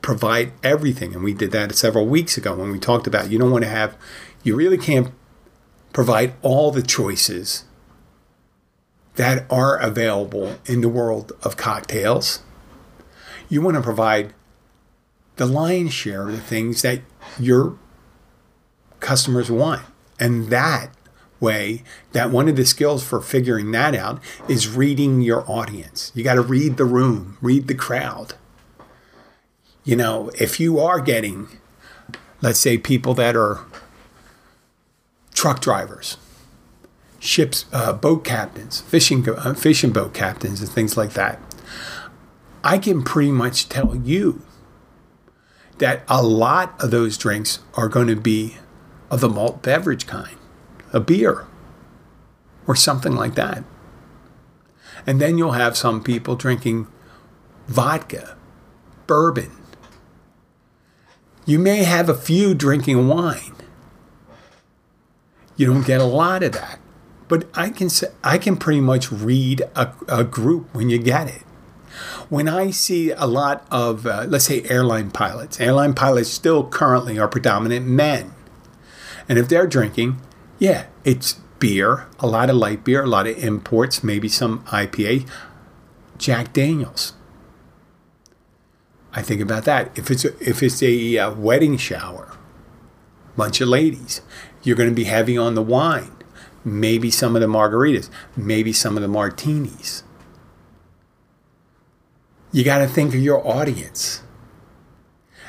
provide 0.02 0.52
everything, 0.64 1.14
and 1.14 1.24
we 1.24 1.34
did 1.34 1.52
that 1.52 1.74
several 1.76 2.08
weeks 2.08 2.38
ago 2.38 2.56
when 2.56 2.72
we 2.72 2.80
talked 2.80 3.08
about 3.08 3.30
you 3.30 3.38
don't 3.38 3.52
want 3.52 3.64
to 3.64 3.70
have, 3.70 3.96
you 4.44 4.56
really 4.56 4.78
can't 4.78 5.12
provide 5.94 6.34
all 6.42 6.72
the 6.72 6.82
choices 6.82 7.66
that 9.16 9.46
are 9.52 9.78
available 9.78 10.58
in 10.66 10.82
the 10.82 10.90
world 10.90 11.34
of 11.44 11.58
cocktails. 11.58 12.42
You 13.50 13.62
want 13.62 13.76
to 13.76 13.84
provide 13.84 14.34
the 15.36 15.46
lion's 15.46 15.94
share 15.94 16.30
of 16.30 16.36
the 16.36 16.42
things 16.42 16.82
that 16.82 17.02
your 17.40 17.78
customers 19.00 19.52
want. 19.52 19.82
And 20.20 20.48
that 20.50 20.92
way, 21.42 21.84
that 22.12 22.30
one 22.30 22.48
of 22.48 22.56
the 22.56 22.66
skills 22.66 23.04
for 23.04 23.20
figuring 23.20 23.72
that 23.72 23.96
out 23.96 24.22
is 24.48 24.70
reading 24.70 25.22
your 25.22 25.44
audience. 25.50 26.12
You 26.16 26.24
got 26.24 26.36
to 26.36 26.42
read 26.42 26.78
the 26.78 26.86
room, 26.86 27.38
read 27.42 27.68
the 27.68 27.76
crowd. 27.76 28.36
You 29.84 29.96
know, 29.96 30.30
if 30.40 30.60
you 30.60 30.80
are 30.80 31.02
getting, 31.02 31.48
let's 32.42 32.60
say, 32.60 32.78
people 32.78 33.14
that 33.16 33.36
are 33.36 33.66
truck 35.34 35.60
drivers, 35.60 36.18
ships, 37.20 37.66
uh, 37.74 37.94
boat 37.94 38.24
captains, 38.24 38.82
fishing, 38.82 39.28
uh, 39.28 39.54
fishing 39.56 39.92
boat 39.92 40.14
captains, 40.14 40.62
and 40.62 40.70
things 40.70 40.96
like 40.96 41.14
that, 41.14 41.40
I 42.64 42.78
can 42.78 43.02
pretty 43.04 43.32
much 43.32 43.70
tell 43.70 43.96
you 43.96 44.44
that 45.80 46.04
a 46.08 46.22
lot 46.22 46.76
of 46.80 46.92
those 46.92 47.18
drinks 47.18 47.60
are 47.74 47.90
going 47.90 48.06
to 48.08 48.16
be 48.16 48.58
of 49.10 49.20
the 49.20 49.30
malt 49.30 49.64
beverage 49.64 50.06
kind, 50.06 50.38
a 50.94 51.00
beer 51.00 51.46
or 52.68 52.76
something 52.76 53.16
like 53.16 53.36
that. 53.36 53.64
And 55.06 55.20
then 55.20 55.38
you'll 55.38 55.54
have 55.54 55.76
some 55.76 56.04
people 56.04 56.36
drinking 56.36 56.88
vodka, 57.68 58.38
bourbon. 59.08 59.52
You 61.46 61.58
may 61.58 61.84
have 61.84 62.08
a 62.08 62.14
few 62.14 62.54
drinking 62.54 63.08
wine. 63.08 63.56
You 65.58 65.66
don't 65.66 65.86
get 65.86 66.02
a 66.02 66.06
lot 66.06 66.44
of 66.44 66.52
that. 66.54 66.80
But 67.28 67.50
I 67.56 67.70
can 67.70 67.90
say, 67.90 68.08
I 68.24 68.38
can 68.38 68.58
pretty 68.58 68.82
much 68.82 69.12
read 69.12 69.62
a, 69.76 69.94
a 70.08 70.24
group 70.24 70.74
when 70.76 70.90
you 70.90 71.00
get 71.00 71.28
it 71.28 71.44
when 72.30 72.48
I 72.48 72.72
see 72.72 73.12
a 73.12 73.26
lot 73.26 73.66
of, 73.70 74.06
uh, 74.06 74.26
let's 74.28 74.46
say, 74.46 74.64
airline 74.64 75.12
pilots, 75.12 75.60
airline 75.60 75.94
pilots 75.94 76.30
still 76.30 76.66
currently 76.66 77.20
are 77.20 77.28
predominant 77.28 77.86
men. 77.86 78.34
And 79.28 79.38
if 79.38 79.50
they're 79.50 79.68
drinking, 79.68 80.22
yeah, 80.62 80.86
it's 81.04 81.34
beer, 81.58 82.06
a 82.20 82.28
lot 82.28 82.52
of 82.52 82.56
light 82.56 82.84
beer, 82.84 83.02
a 83.04 83.08
lot 83.08 83.26
of 83.26 83.36
imports, 83.44 84.04
maybe 84.04 84.30
some 84.30 84.64
IPA, 84.66 85.28
Jack 86.20 86.54
Daniels. 86.54 87.14
I 89.12 89.24
think 89.24 89.42
about 89.42 89.66
that. 89.66 89.90
If 89.98 90.12
it's 90.12 90.24
a, 90.24 90.38
if 90.40 90.62
it's 90.62 90.84
a 90.84 91.18
uh, 91.18 91.34
wedding 91.34 91.78
shower, 91.78 92.38
bunch 93.36 93.60
of 93.60 93.70
ladies, 93.70 94.22
you're 94.62 94.76
going 94.76 94.88
to 94.88 94.96
be 94.96 95.06
heavy 95.06 95.36
on 95.36 95.56
the 95.56 95.64
wine, 95.64 96.16
maybe 96.64 97.10
some 97.10 97.36
of 97.36 97.42
the 97.42 97.48
margaritas, 97.48 98.12
maybe 98.36 98.72
some 98.72 98.96
of 98.96 99.02
the 99.02 99.08
martinis. 99.08 100.04
You 102.52 102.64
got 102.64 102.78
to 102.78 102.88
think 102.88 103.16
of 103.16 103.20
your 103.20 103.46
audience. 103.48 104.22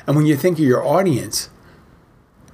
And 0.07 0.15
when 0.15 0.25
you 0.25 0.35
think 0.35 0.57
of 0.57 0.65
your 0.65 0.83
audience 0.83 1.49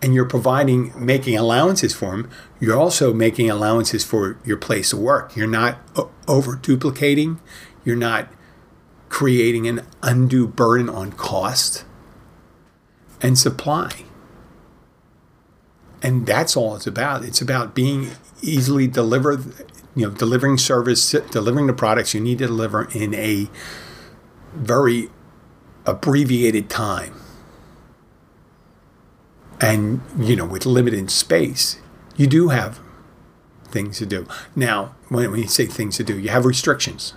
and 0.01 0.13
you're 0.13 0.25
providing, 0.25 0.93
making 0.95 1.37
allowances 1.37 1.93
for 1.93 2.11
them, 2.11 2.29
you're 2.59 2.77
also 2.77 3.13
making 3.13 3.49
allowances 3.49 4.03
for 4.03 4.37
your 4.45 4.57
place 4.57 4.93
of 4.93 4.99
work. 4.99 5.35
You're 5.35 5.47
not 5.47 5.79
over 6.27 6.55
duplicating, 6.55 7.39
you're 7.83 7.95
not 7.95 8.29
creating 9.09 9.67
an 9.67 9.85
undue 10.01 10.47
burden 10.47 10.89
on 10.89 11.11
cost 11.13 11.83
and 13.21 13.37
supply. 13.37 14.05
And 16.01 16.25
that's 16.25 16.55
all 16.55 16.75
it's 16.75 16.87
about. 16.87 17.25
It's 17.25 17.41
about 17.41 17.75
being 17.75 18.11
easily 18.41 18.87
delivered, 18.87 19.43
you 19.95 20.07
know, 20.07 20.11
delivering 20.11 20.57
service, 20.57 21.11
delivering 21.11 21.67
the 21.67 21.73
products 21.73 22.13
you 22.13 22.21
need 22.21 22.37
to 22.37 22.47
deliver 22.47 22.87
in 22.93 23.13
a 23.13 23.49
very 24.53 25.09
abbreviated 25.85 26.69
time. 26.69 27.15
And, 29.61 30.01
you 30.17 30.35
know, 30.35 30.45
with 30.45 30.65
limited 30.65 31.11
space, 31.11 31.79
you 32.15 32.27
do 32.27 32.49
have 32.49 32.79
things 33.65 33.97
to 33.99 34.05
do. 34.05 34.27
Now, 34.55 34.95
when, 35.09 35.31
when 35.31 35.41
you 35.41 35.47
say 35.47 35.65
things 35.65 35.97
to 35.97 36.03
do, 36.03 36.17
you 36.17 36.29
have 36.29 36.45
restrictions. 36.45 37.13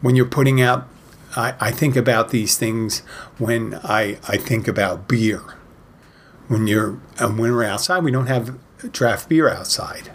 When 0.00 0.16
you're 0.16 0.26
putting 0.26 0.60
out, 0.60 0.88
I, 1.36 1.54
I 1.60 1.70
think 1.70 1.96
about 1.96 2.30
these 2.30 2.58
things 2.58 3.00
when 3.38 3.80
I, 3.84 4.18
I 4.28 4.36
think 4.36 4.68
about 4.68 5.08
beer. 5.08 5.42
When 6.48 6.66
you're, 6.66 6.92
when 7.18 7.38
we're 7.38 7.64
outside, 7.64 8.04
we 8.04 8.10
don't 8.10 8.26
have 8.26 8.58
draft 8.92 9.28
beer 9.28 9.48
outside 9.48 10.10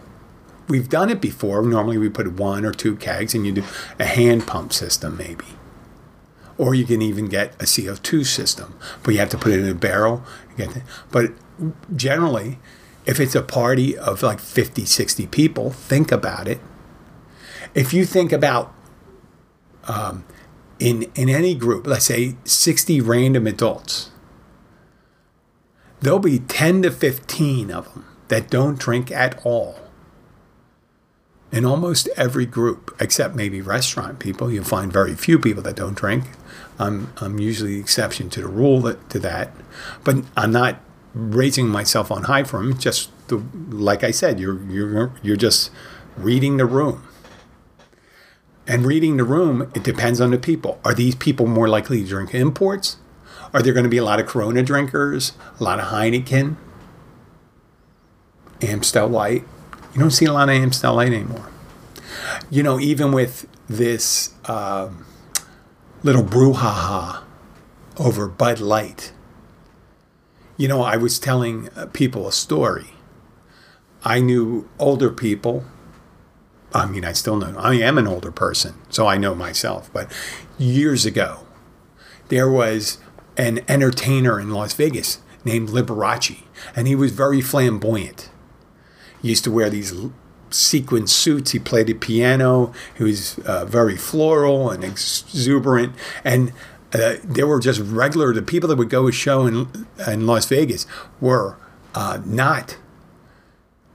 we've 0.72 0.90
done 0.90 1.10
it 1.10 1.20
before. 1.20 1.62
Normally 1.62 1.98
we 1.98 2.10
put 2.10 2.32
one 2.32 2.64
or 2.66 2.72
two 2.72 2.96
kegs 2.96 3.36
and 3.36 3.46
you 3.46 3.52
do 3.52 3.64
a 4.00 4.06
hand 4.06 4.48
pump 4.48 4.72
system 4.72 5.18
maybe. 5.18 5.46
Or 6.58 6.74
you 6.74 6.86
can 6.86 7.02
even 7.02 7.26
get 7.28 7.54
a 7.56 7.66
CO2 7.66 8.26
system, 8.26 8.76
but 9.04 9.14
you 9.14 9.20
have 9.20 9.30
to 9.30 9.38
put 9.38 9.52
it 9.52 9.60
in 9.60 9.68
a 9.68 9.76
barrel. 9.76 10.24
But 11.12 11.32
generally, 11.96 12.60
if 13.06 13.20
it's 13.20 13.36
a 13.36 13.42
party 13.42 13.98
of 13.98 14.24
like 14.24 14.40
50, 14.40 14.86
60 14.86 15.28
people, 15.28 15.72
think 15.72 16.12
about 16.12 16.48
it. 16.48 16.60
If 17.74 17.94
you 17.94 18.06
think 18.06 18.32
about 18.32 18.74
um, 19.88 20.26
in, 20.80 21.04
in 21.16 21.30
any 21.30 21.56
group, 21.56 21.88
let's 21.88 22.06
say 22.06 22.36
60 22.44 23.02
random 23.02 23.48
adults, 23.48 24.12
there'll 26.02 26.20
be 26.20 26.40
10 26.40 26.84
to 26.84 26.92
15 26.92 27.72
of 27.72 27.94
them 27.94 28.06
that 28.28 28.50
don't 28.50 28.78
drink 28.78 29.12
at 29.12 29.40
all 29.46 29.82
in 31.52 31.66
almost 31.66 32.08
every 32.16 32.46
group, 32.46 32.96
except 33.00 33.36
maybe 33.36 33.62
restaurant 33.62 34.20
people, 34.20 34.52
you'll 34.52 34.64
find 34.64 34.92
very 34.92 35.16
few 35.16 35.38
people 35.38 35.62
that 35.64 35.76
don't 35.76 35.96
drink. 35.96 36.24
I'm, 36.80 37.14
I'm 37.18 37.40
usually 37.40 37.76
the 37.76 37.80
exception 37.80 38.30
to 38.32 38.42
the 38.42 38.48
rule 38.48 38.82
that, 38.82 39.10
to 39.12 39.20
that. 39.20 39.52
But 40.04 40.26
I'm 40.36 40.52
not 40.52 40.80
raising 41.14 41.68
myself 41.68 42.12
on 42.12 42.24
high 42.24 42.44
them. 42.44 42.78
Just 42.78 43.10
the, 43.28 43.44
like 43.70 44.04
I 44.04 44.12
said, 44.12 44.40
you're, 44.40 44.62
you're, 44.64 45.14
you're 45.22 45.36
just 45.36 45.72
reading 46.18 46.58
the 46.58 46.66
room. 46.66 47.08
And 48.68 48.86
reading 48.86 49.18
the 49.18 49.24
room, 49.24 49.72
it 49.76 49.84
depends 49.84 50.22
on 50.22 50.32
the 50.32 50.38
people. 50.38 50.80
Are 50.86 50.94
these 50.94 51.16
people 51.16 51.48
more 51.48 51.68
likely 51.68 52.02
to 52.02 52.08
drink 52.08 52.34
imports? 52.34 52.98
Are 53.54 53.62
there 53.62 53.74
going 53.74 53.84
to 53.84 53.90
be 53.90 53.98
a 53.98 54.04
lot 54.04 54.20
of 54.20 54.28
Corona 54.28 54.64
drinkers, 54.64 55.34
a 55.60 55.64
lot 55.64 55.80
of 55.80 55.88
Heineken, 55.88 56.56
Amstel 58.62 59.10
Light? 59.10 59.44
You 59.94 60.00
don't 60.00 60.12
see 60.12 60.26
a 60.26 60.32
lot 60.32 60.48
of 60.48 60.56
Amstel 60.56 60.96
Light 60.96 61.12
anymore. 61.12 61.50
You 62.50 62.64
know, 62.64 62.80
even 62.80 63.12
with 63.12 63.48
this 63.68 64.34
uh, 64.46 64.90
little 66.04 66.24
brouhaha 66.24 67.24
over 67.98 68.28
Bud 68.28 68.60
Light, 68.60 69.14
you 70.58 70.68
know, 70.68 70.82
I 70.82 70.98
was 70.98 71.20
telling 71.20 71.70
uh, 71.76 71.88
people 71.88 72.28
a 72.28 72.32
story. 72.32 72.92
I 74.04 74.20
knew 74.20 74.68
older 74.80 75.12
people. 75.12 75.66
I 76.74 76.86
mean, 76.86 77.06
I 77.06 77.12
still 77.12 77.36
know. 77.36 77.56
I 77.58 77.76
am 77.76 77.98
an 77.98 78.08
older 78.08 78.32
person, 78.32 78.76
so 78.90 79.08
I 79.08 79.18
know 79.18 79.36
myself. 79.36 79.92
But 79.94 80.12
years 80.58 81.06
ago, 81.06 81.46
there 82.30 82.50
was 82.50 82.98
an 83.38 83.60
entertainer 83.68 84.40
in 84.40 84.52
Las 84.52 84.74
Vegas 84.74 85.20
named 85.44 85.70
Liberace, 85.70 86.44
and 86.76 86.88
he 86.88 86.96
was 86.96 87.12
very 87.12 87.42
flamboyant. 87.42 88.30
He 89.22 89.30
used 89.30 89.44
to 89.44 89.52
wear 89.52 89.70
these 89.70 89.94
sequin 90.54 91.08
suits. 91.08 91.52
He 91.52 91.60
played 91.60 91.88
the 91.88 91.94
piano. 91.94 92.74
He 92.98 93.04
was 93.04 93.40
uh, 93.40 93.66
very 93.66 93.98
floral 93.98 94.70
and 94.70 94.84
exuberant. 94.84 95.96
And 96.24 96.54
uh, 96.94 97.16
they 97.24 97.44
were 97.44 97.60
just 97.60 97.80
regular. 97.80 98.34
The 98.34 98.42
people 98.42 98.70
that 98.70 98.78
would 98.78 98.90
go 98.90 99.08
a 99.08 99.12
show 99.12 99.46
in, 99.46 99.88
in 100.08 100.28
Las 100.28 100.46
Vegas 100.46 100.86
were 101.20 101.58
uh, 101.96 102.22
not, 102.26 102.78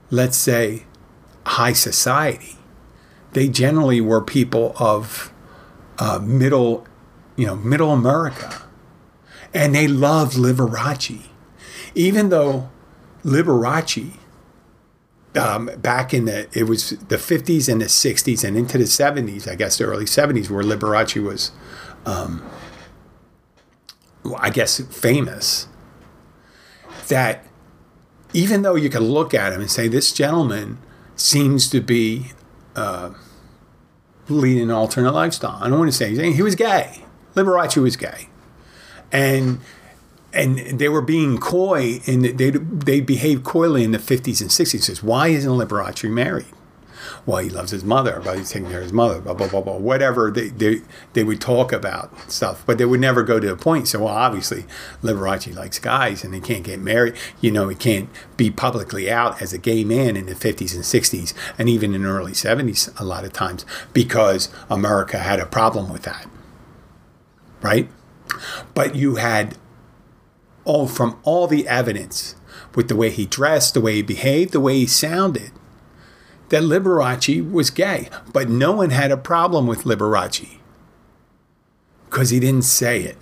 let's 0.09 0.37
say, 0.37 0.83
high 1.45 1.73
society. 1.73 2.57
They 3.33 3.47
generally 3.47 4.01
were 4.01 4.21
people 4.21 4.73
of 4.79 5.31
uh, 5.99 6.19
middle, 6.19 6.87
you 7.35 7.45
know, 7.45 7.55
middle 7.55 7.91
America. 7.91 8.63
And 9.53 9.73
they 9.75 9.87
loved 9.87 10.35
Liberace. 10.35 11.23
Even 11.95 12.29
though 12.29 12.69
Liberace 13.23 14.13
um, 15.35 15.69
back 15.77 16.13
in 16.13 16.25
the 16.25 16.47
it 16.57 16.63
was 16.63 16.91
the 16.91 17.17
50s 17.17 17.71
and 17.71 17.81
the 17.81 17.85
60s 17.85 18.43
and 18.43 18.57
into 18.57 18.77
the 18.77 18.85
70s, 18.85 19.49
I 19.49 19.55
guess 19.55 19.77
the 19.77 19.85
early 19.85 20.05
70s, 20.05 20.49
where 20.49 20.63
Liberace 20.63 21.21
was, 21.21 21.51
um, 22.05 22.47
I 24.37 24.49
guess, 24.49 24.79
famous. 24.79 25.67
That 27.09 27.45
even 28.33 28.61
though 28.61 28.75
you 28.75 28.89
can 28.89 29.03
look 29.03 29.33
at 29.33 29.53
him 29.53 29.61
and 29.61 29.71
say 29.71 29.87
this 29.87 30.11
gentleman 30.11 30.79
seems 31.15 31.69
to 31.69 31.79
be 31.81 32.31
uh, 32.75 33.11
leading 34.27 34.63
an 34.63 34.71
alternate 34.71 35.13
lifestyle, 35.13 35.57
I 35.61 35.69
don't 35.69 35.79
want 35.79 35.91
to 35.91 35.97
say 35.97 36.13
he 36.33 36.41
was 36.41 36.55
gay. 36.55 37.05
Liberace 37.35 37.77
was 37.77 37.95
gay, 37.95 38.29
and 39.11 39.59
and 40.33 40.57
they 40.57 40.89
were 40.89 41.01
being 41.01 41.37
coy 41.37 41.99
and 42.05 42.25
they 42.25 42.51
they 42.51 43.01
behaved 43.01 43.43
coyly 43.43 43.83
in 43.83 43.91
the 43.91 43.97
50s 43.97 44.41
and 44.41 44.49
60s. 44.49 44.81
Says 44.81 45.03
why 45.03 45.29
isn't 45.29 45.51
Liberace 45.51 46.09
married? 46.09 46.45
well, 47.27 47.39
he 47.39 47.49
loves 47.49 47.71
his 47.71 47.83
mother, 47.83 48.21
but 48.23 48.37
he's 48.37 48.49
taking 48.49 48.69
care 48.69 48.77
of 48.77 48.83
his 48.83 48.93
mother, 48.93 49.19
blah, 49.19 49.33
blah, 49.33 49.49
blah, 49.49 49.59
blah, 49.59 49.75
whatever 49.75 50.31
they, 50.31 50.47
they, 50.47 50.81
they 51.11 51.25
would 51.25 51.41
talk 51.41 51.73
about 51.73 52.31
stuff, 52.31 52.63
but 52.65 52.77
they 52.77 52.85
would 52.85 53.01
never 53.01 53.21
go 53.21 53.37
to 53.37 53.51
a 53.51 53.57
point. 53.57 53.89
So, 53.89 53.99
well, 53.99 54.13
obviously, 54.13 54.63
Liberace 55.03 55.53
likes 55.53 55.77
guys 55.77 56.23
and 56.23 56.33
he 56.33 56.39
can't 56.39 56.63
get 56.63 56.79
married. 56.79 57.15
You 57.41 57.51
know, 57.51 57.67
he 57.67 57.75
can't 57.75 58.09
be 58.37 58.49
publicly 58.49 59.11
out 59.11 59.41
as 59.41 59.51
a 59.51 59.57
gay 59.57 59.83
man 59.83 60.15
in 60.15 60.25
the 60.25 60.35
50s 60.35 60.73
and 60.73 60.83
60s 60.83 61.33
and 61.57 61.67
even 61.67 61.93
in 61.93 62.03
the 62.03 62.09
early 62.09 62.31
70s 62.31 62.97
a 62.97 63.03
lot 63.03 63.25
of 63.25 63.33
times 63.33 63.65
because 63.91 64.49
America 64.69 65.19
had 65.19 65.41
a 65.41 65.45
problem 65.45 65.91
with 65.91 66.03
that. 66.03 66.29
Right? 67.61 67.89
But 68.73 68.95
you 68.95 69.15
had 69.15 69.57
all 70.67 70.87
from 70.87 71.19
all 71.23 71.47
the 71.47 71.67
evidence 71.67 72.35
with 72.75 72.89
the 72.89 72.95
way 72.95 73.09
he 73.09 73.25
dressed, 73.25 73.73
the 73.73 73.81
way 73.81 73.95
he 73.95 74.01
behaved, 74.03 74.51
the 74.51 74.59
way 74.59 74.75
he 74.75 74.85
sounded, 74.85 75.51
that 76.49 76.61
Liberace 76.61 77.51
was 77.51 77.69
gay. 77.69 78.09
But 78.31 78.49
no 78.49 78.73
one 78.73 78.91
had 78.91 79.11
a 79.11 79.17
problem 79.17 79.65
with 79.65 79.83
Liberace 79.83 80.57
because 82.05 82.29
he 82.29 82.39
didn't 82.39 82.65
say 82.65 83.01
it. 83.01 83.17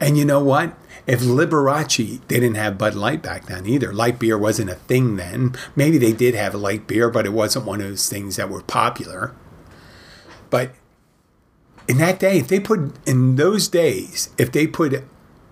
And 0.00 0.18
you 0.18 0.24
know 0.24 0.42
what? 0.42 0.76
If 1.06 1.20
Liberace, 1.20 2.20
they 2.28 2.40
didn't 2.40 2.56
have 2.56 2.76
Bud 2.76 2.94
Light 2.94 3.22
back 3.22 3.46
then 3.46 3.66
either. 3.66 3.92
Light 3.92 4.18
beer 4.18 4.36
wasn't 4.36 4.70
a 4.70 4.74
thing 4.74 5.16
then. 5.16 5.54
Maybe 5.74 5.96
they 5.96 6.12
did 6.12 6.34
have 6.34 6.54
light 6.54 6.86
beer, 6.86 7.08
but 7.08 7.24
it 7.24 7.32
wasn't 7.32 7.64
one 7.64 7.80
of 7.80 7.88
those 7.88 8.08
things 8.08 8.36
that 8.36 8.50
were 8.50 8.62
popular. 8.62 9.34
But 10.50 10.72
in 11.88 11.96
that 11.98 12.18
day, 12.18 12.38
if 12.38 12.48
they 12.48 12.60
put, 12.60 12.92
in 13.06 13.36
those 13.36 13.68
days, 13.68 14.28
if 14.36 14.52
they 14.52 14.66
put 14.66 14.92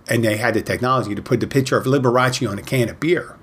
and 0.08 0.24
they 0.24 0.36
had 0.36 0.54
the 0.54 0.62
technology 0.62 1.14
to 1.14 1.22
put 1.22 1.40
the 1.40 1.46
picture 1.46 1.76
of 1.76 1.84
Liberace 1.84 2.48
on 2.48 2.58
a 2.58 2.62
can 2.62 2.88
of 2.88 3.00
beer, 3.00 3.36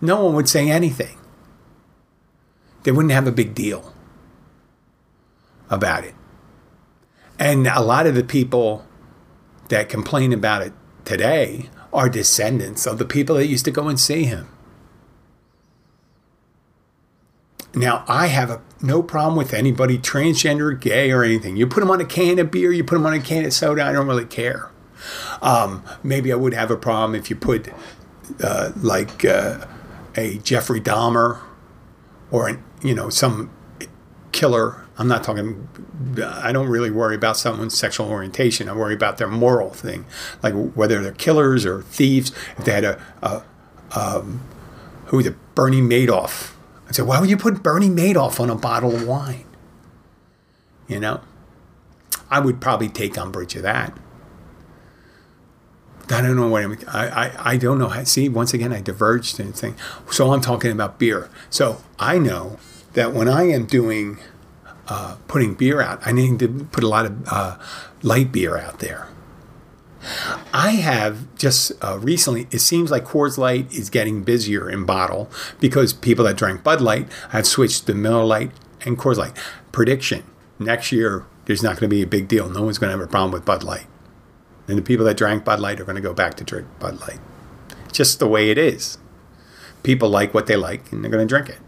no 0.00 0.24
one 0.24 0.34
would 0.34 0.48
say 0.48 0.70
anything. 0.70 1.18
They 2.82 2.92
wouldn't 2.92 3.12
have 3.12 3.26
a 3.26 3.32
big 3.32 3.54
deal 3.54 3.94
about 5.70 6.04
it. 6.04 6.14
And 7.38 7.66
a 7.66 7.80
lot 7.80 8.06
of 8.06 8.14
the 8.14 8.24
people 8.24 8.86
that 9.68 9.88
complain 9.88 10.32
about 10.32 10.62
it 10.62 10.72
today 11.04 11.70
are 11.92 12.08
descendants 12.08 12.86
of 12.86 12.98
the 12.98 13.04
people 13.04 13.36
that 13.36 13.46
used 13.46 13.64
to 13.64 13.70
go 13.70 13.88
and 13.88 13.98
see 13.98 14.24
him. 14.24 14.48
Now, 17.74 18.04
I 18.06 18.28
have 18.28 18.50
a, 18.50 18.62
no 18.80 19.02
problem 19.02 19.36
with 19.36 19.52
anybody 19.52 19.98
transgender, 19.98 20.78
gay, 20.78 21.10
or 21.10 21.24
anything. 21.24 21.56
You 21.56 21.66
put 21.66 21.80
them 21.80 21.90
on 21.90 22.00
a 22.00 22.04
can 22.04 22.38
of 22.38 22.50
beer, 22.50 22.70
you 22.70 22.84
put 22.84 22.94
them 22.94 23.06
on 23.06 23.14
a 23.14 23.20
can 23.20 23.44
of 23.44 23.52
soda, 23.52 23.84
I 23.84 23.92
don't 23.92 24.06
really 24.06 24.26
care. 24.26 24.70
Um, 25.42 25.84
maybe 26.02 26.32
I 26.32 26.36
would 26.36 26.54
have 26.54 26.70
a 26.70 26.76
problem 26.76 27.14
if 27.14 27.30
you 27.30 27.36
put 27.36 27.68
uh, 28.42 28.72
like 28.76 29.24
uh, 29.24 29.66
a 30.16 30.38
Jeffrey 30.38 30.80
Dahmer 30.80 31.40
or 32.30 32.48
an, 32.48 32.62
you 32.82 32.94
know 32.94 33.10
some 33.10 33.50
killer. 34.32 34.80
I'm 34.96 35.08
not 35.08 35.24
talking. 35.24 35.68
I 36.22 36.52
don't 36.52 36.68
really 36.68 36.90
worry 36.90 37.16
about 37.16 37.36
someone's 37.36 37.76
sexual 37.76 38.08
orientation. 38.08 38.68
I 38.68 38.74
worry 38.74 38.94
about 38.94 39.18
their 39.18 39.28
moral 39.28 39.70
thing, 39.70 40.06
like 40.42 40.54
whether 40.54 41.02
they're 41.02 41.12
killers 41.12 41.66
or 41.66 41.82
thieves. 41.82 42.30
If 42.56 42.64
they 42.64 42.72
had 42.72 42.84
a, 42.84 43.02
a 43.22 43.42
um, 43.94 44.40
who 45.06 45.20
it, 45.20 45.36
Bernie 45.54 45.80
Madoff. 45.80 46.52
I 46.88 46.92
said, 46.92 47.06
why 47.06 47.20
would 47.20 47.30
you 47.30 47.36
put 47.36 47.62
Bernie 47.62 47.88
Madoff 47.88 48.40
on 48.40 48.50
a 48.50 48.54
bottle 48.54 48.94
of 48.94 49.06
wine? 49.06 49.46
You 50.88 51.00
know, 51.00 51.20
I 52.30 52.40
would 52.40 52.60
probably 52.60 52.88
take 52.88 53.16
umbrage 53.16 53.56
of 53.56 53.62
that. 53.62 53.96
I 56.10 56.20
don't 56.20 56.36
know 56.36 56.48
what 56.48 56.62
I'm, 56.62 56.78
I, 56.88 57.08
I, 57.08 57.52
I 57.52 57.56
don't 57.56 57.78
know. 57.78 57.88
How, 57.88 58.04
see, 58.04 58.28
once 58.28 58.52
again, 58.52 58.72
I 58.72 58.80
diverged 58.80 59.40
and 59.40 59.54
thing. 59.54 59.76
So 60.10 60.32
I'm 60.32 60.40
talking 60.40 60.70
about 60.70 60.98
beer. 60.98 61.30
So 61.50 61.82
I 61.98 62.18
know 62.18 62.58
that 62.92 63.12
when 63.12 63.28
I 63.28 63.44
am 63.44 63.64
doing, 63.66 64.18
uh, 64.88 65.16
putting 65.28 65.54
beer 65.54 65.80
out, 65.80 66.06
I 66.06 66.12
need 66.12 66.38
to 66.40 66.66
put 66.70 66.84
a 66.84 66.88
lot 66.88 67.06
of 67.06 67.26
uh, 67.28 67.58
light 68.02 68.32
beer 68.32 68.58
out 68.58 68.80
there. 68.80 69.08
I 70.52 70.72
have 70.72 71.34
just 71.36 71.72
uh, 71.82 71.98
recently, 71.98 72.46
it 72.50 72.58
seems 72.58 72.90
like 72.90 73.04
Coors 73.04 73.38
Light 73.38 73.72
is 73.72 73.88
getting 73.88 74.22
busier 74.22 74.68
in 74.68 74.84
bottle 74.84 75.30
because 75.60 75.94
people 75.94 76.26
that 76.26 76.36
drank 76.36 76.62
Bud 76.62 76.82
Light 76.82 77.10
have 77.30 77.46
switched 77.46 77.86
to 77.86 77.94
Miller 77.94 78.24
Lite 78.24 78.52
and 78.84 78.98
Coors 78.98 79.16
Light. 79.16 79.32
Prediction 79.72 80.24
next 80.58 80.92
year, 80.92 81.24
there's 81.46 81.62
not 81.62 81.80
going 81.80 81.88
to 81.88 81.96
be 81.96 82.02
a 82.02 82.06
big 82.06 82.28
deal. 82.28 82.48
No 82.50 82.64
one's 82.64 82.76
going 82.78 82.92
to 82.92 82.98
have 82.98 83.06
a 83.06 83.10
problem 83.10 83.32
with 83.32 83.44
Bud 83.46 83.62
Light. 83.62 83.86
And 84.66 84.78
the 84.78 84.82
people 84.82 85.04
that 85.06 85.16
drank 85.16 85.44
Bud 85.44 85.60
Light 85.60 85.80
are 85.80 85.84
going 85.84 85.96
to 85.96 86.02
go 86.02 86.14
back 86.14 86.34
to 86.34 86.44
drink 86.44 86.66
Bud 86.78 87.00
Light. 87.00 87.20
Just 87.92 88.18
the 88.18 88.28
way 88.28 88.50
it 88.50 88.58
is. 88.58 88.98
People 89.82 90.08
like 90.08 90.32
what 90.32 90.46
they 90.46 90.56
like 90.56 90.90
and 90.90 91.02
they're 91.02 91.10
going 91.10 91.26
to 91.26 91.32
drink 91.32 91.48
it. 91.48 91.58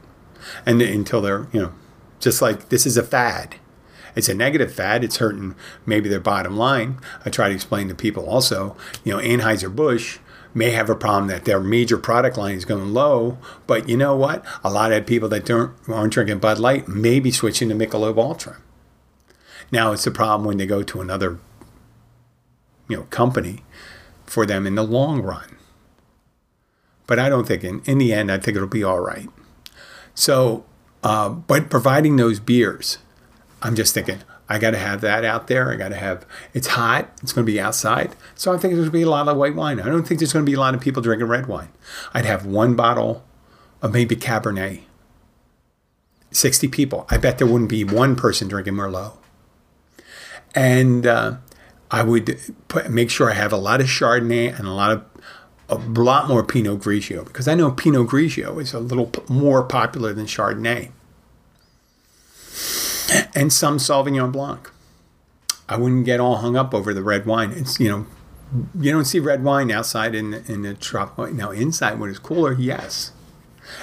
And 0.65 0.81
until 0.81 1.21
they're, 1.21 1.47
you 1.53 1.61
know, 1.61 1.73
just 2.21 2.41
like 2.41 2.71
this 2.71 2.87
is 2.87 2.97
a 2.97 3.03
fad. 3.03 3.57
It's 4.15 4.31
a 4.31 4.35
negative 4.35 4.73
fad. 4.73 5.05
It's 5.05 5.19
hurting 5.19 5.55
maybe 5.85 6.09
their 6.09 6.21
bottom 6.21 6.57
line. 6.57 6.99
I 7.25 7.31
try 7.31 7.49
to 7.49 7.55
explain 7.55 7.89
to 7.89 7.95
people 7.95 8.27
also, 8.29 8.75
you 9.05 9.13
know, 9.13 9.19
Anheuser-Busch 9.19 10.19
may 10.55 10.71
have 10.71 10.89
a 10.89 10.95
problem 10.95 11.29
that 11.29 11.45
their 11.45 11.61
major 11.61 11.99
product 11.99 12.39
line 12.39 12.57
is 12.57 12.65
going 12.65 12.95
low, 12.95 13.37
but 13.67 13.91
you 13.91 13.97
know 13.97 14.17
what? 14.17 14.43
A 14.65 14.71
lot 14.71 14.91
of 14.91 15.05
people 15.05 15.29
that 15.29 15.45
don't 15.45 15.75
aren't 15.87 16.15
drinking 16.15 16.39
Bud 16.39 16.59
Light 16.59 16.89
may 16.89 17.21
be 17.21 17.31
switching 17.31 17.69
to 17.69 17.75
Michelob 17.75 18.17
Ultra. 18.17 18.57
Now 19.71 19.93
it's 19.93 20.07
a 20.07 20.11
problem 20.11 20.47
when 20.47 20.57
they 20.57 20.65
go 20.65 20.83
to 20.83 21.01
another 21.03 21.39
you 22.89 22.97
know 22.97 23.05
company 23.05 23.63
for 24.25 24.47
them 24.47 24.67
in 24.67 24.75
the 24.75 24.83
long 24.83 25.23
run. 25.23 25.57
But 27.07 27.19
I 27.19 27.29
don't 27.29 27.47
think 27.47 27.63
in, 27.63 27.83
in 27.85 27.99
the 27.99 28.13
end 28.13 28.31
I 28.31 28.39
think 28.39 28.57
it'll 28.57 28.69
be 28.69 28.83
all 28.83 29.01
right. 29.01 29.29
So, 30.15 30.65
uh, 31.03 31.29
but 31.29 31.71
providing 31.71 32.17
those 32.17 32.41
beers, 32.41 32.99
I'm 33.63 33.77
just 33.77 33.95
thinking 33.95 34.19
I 34.49 34.59
got 34.59 34.71
to 34.71 34.79
have 34.79 35.01
that 35.03 35.25
out 35.25 35.47
there. 35.47 35.73
I 35.73 35.77
got 35.77 35.89
to 35.89 35.97
have 35.97 36.27
it's 36.55 36.69
hot. 36.69 37.11
It's 37.23 37.33
going 37.33 37.47
to 37.47 37.53
be 37.53 37.61
outside, 37.61 38.17
so 38.35 38.53
I 38.53 38.59
think 38.59 38.75
there's 38.75 38.89
going 38.89 38.93
to 38.93 38.99
be 38.99 39.03
a 39.03 39.11
lot 39.11 39.29
of 39.29 39.37
white 39.37 39.55
wine. 39.55 39.81
I 39.81 39.87
don't 39.87 40.07
think 40.07 40.21
there's 40.21 40.33
going 40.33 40.45
to 40.45 40.51
be 40.51 40.57
a 40.57 40.61
lot 40.61 40.75
of 40.75 40.81
people 40.81 41.03
drinking 41.03 41.29
red 41.29 41.47
wine. 41.47 41.69
I'd 42.15 42.25
have 42.25 42.47
one 42.47 42.75
bottle 42.75 43.25
of 43.83 43.93
maybe 43.93 44.17
Cabernet. 44.17 44.83
60 46.33 46.69
people. 46.69 47.07
I 47.09 47.17
bet 47.17 47.39
there 47.39 47.47
wouldn't 47.47 47.71
be 47.71 47.83
one 47.85 48.15
person 48.15 48.49
drinking 48.49 48.75
Merlot. 48.75 49.17
And 50.55 51.07
uh, 51.07 51.37
I 51.97 52.03
would 52.03 52.39
put, 52.69 52.91
make 52.91 53.09
sure 53.09 53.31
I 53.31 53.35
have 53.35 53.55
a 53.55 53.57
lot 53.57 53.81
of 53.81 53.87
Chardonnay 53.87 54.57
and 54.59 54.69
a 54.69 54.73
lot 54.73 54.93
of 54.93 55.05
a 55.71 55.77
lot 55.77 56.29
more 56.29 56.45
Pinot 56.45 56.81
Grigio 56.81 57.25
because 57.25 57.49
I 57.49 57.55
know 57.55 57.71
Pinot 57.71 58.07
Grigio 58.09 58.61
is 58.61 58.75
a 58.75 58.79
little 58.79 59.11
more 59.31 59.63
popular 59.63 60.13
than 60.13 60.27
Chardonnay, 60.27 60.91
and 63.35 63.51
some 63.51 63.79
Sauvignon 63.79 64.31
Blanc. 64.31 64.71
I 65.71 65.79
wouldn't 65.79 66.05
get 66.05 66.21
all 66.21 66.37
hung 66.37 66.55
up 66.55 66.75
over 66.75 66.93
the 66.93 67.03
red 67.03 67.25
wine. 67.25 67.53
It's 67.53 67.81
you 67.81 67.89
know, 67.89 68.07
you 68.79 68.93
don't 68.93 69.07
see 69.07 69.19
red 69.19 69.43
wine 69.43 69.71
outside 69.71 70.15
in 70.15 70.33
the, 70.33 70.53
in 70.53 70.63
the 70.63 70.75
tropical. 70.75 71.33
Now 71.33 71.51
inside 71.51 71.99
when 71.99 72.11
it's 72.11 72.19
cooler, 72.19 72.53
yes, 72.53 73.13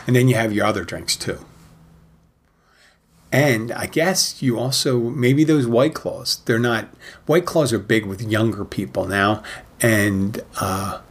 and 0.05 0.15
then 0.15 0.27
you 0.27 0.35
have 0.35 0.53
your 0.53 0.67
other 0.67 0.83
drinks 0.83 1.15
too. 1.15 1.43
And 3.33 3.71
I 3.71 3.87
guess 3.87 4.43
you 4.43 4.59
also 4.59 4.99
maybe 4.99 5.43
those 5.43 5.65
white 5.65 5.95
claws. 5.95 6.37
They're 6.45 6.59
not 6.59 6.87
white 7.25 7.47
claws 7.47 7.73
are 7.73 7.79
big 7.79 8.05
with 8.05 8.21
younger 8.21 8.63
people 8.63 9.07
now, 9.07 9.41
and 9.81 10.43
uh, 10.61 11.01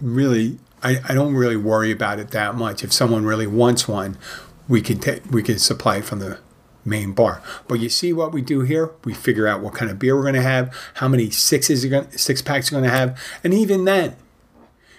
really, 0.00 0.58
I, 0.82 0.98
I 1.08 1.14
don't 1.14 1.34
really 1.34 1.56
worry 1.56 1.92
about 1.92 2.18
it 2.18 2.32
that 2.32 2.56
much. 2.56 2.82
If 2.82 2.92
someone 2.92 3.24
really 3.24 3.46
wants 3.46 3.86
one, 3.86 4.18
we 4.66 4.82
can 4.82 4.98
take 4.98 5.24
we 5.30 5.40
can 5.40 5.60
supply 5.60 5.98
it 5.98 6.04
from 6.04 6.18
the 6.18 6.40
main 6.84 7.12
bar. 7.12 7.40
But 7.68 7.78
you 7.78 7.88
see 7.88 8.12
what 8.12 8.32
we 8.32 8.42
do 8.42 8.62
here? 8.62 8.90
We 9.04 9.14
figure 9.14 9.46
out 9.46 9.60
what 9.60 9.72
kind 9.72 9.88
of 9.88 10.00
beer 10.00 10.16
we're 10.16 10.22
going 10.22 10.34
to 10.34 10.42
have, 10.42 10.76
how 10.94 11.06
many 11.06 11.30
sixes 11.30 11.84
going, 11.84 12.10
six 12.10 12.42
packs 12.42 12.72
are 12.72 12.72
going 12.72 12.84
to 12.84 12.90
have, 12.90 13.16
and 13.44 13.54
even 13.54 13.84
then, 13.84 14.16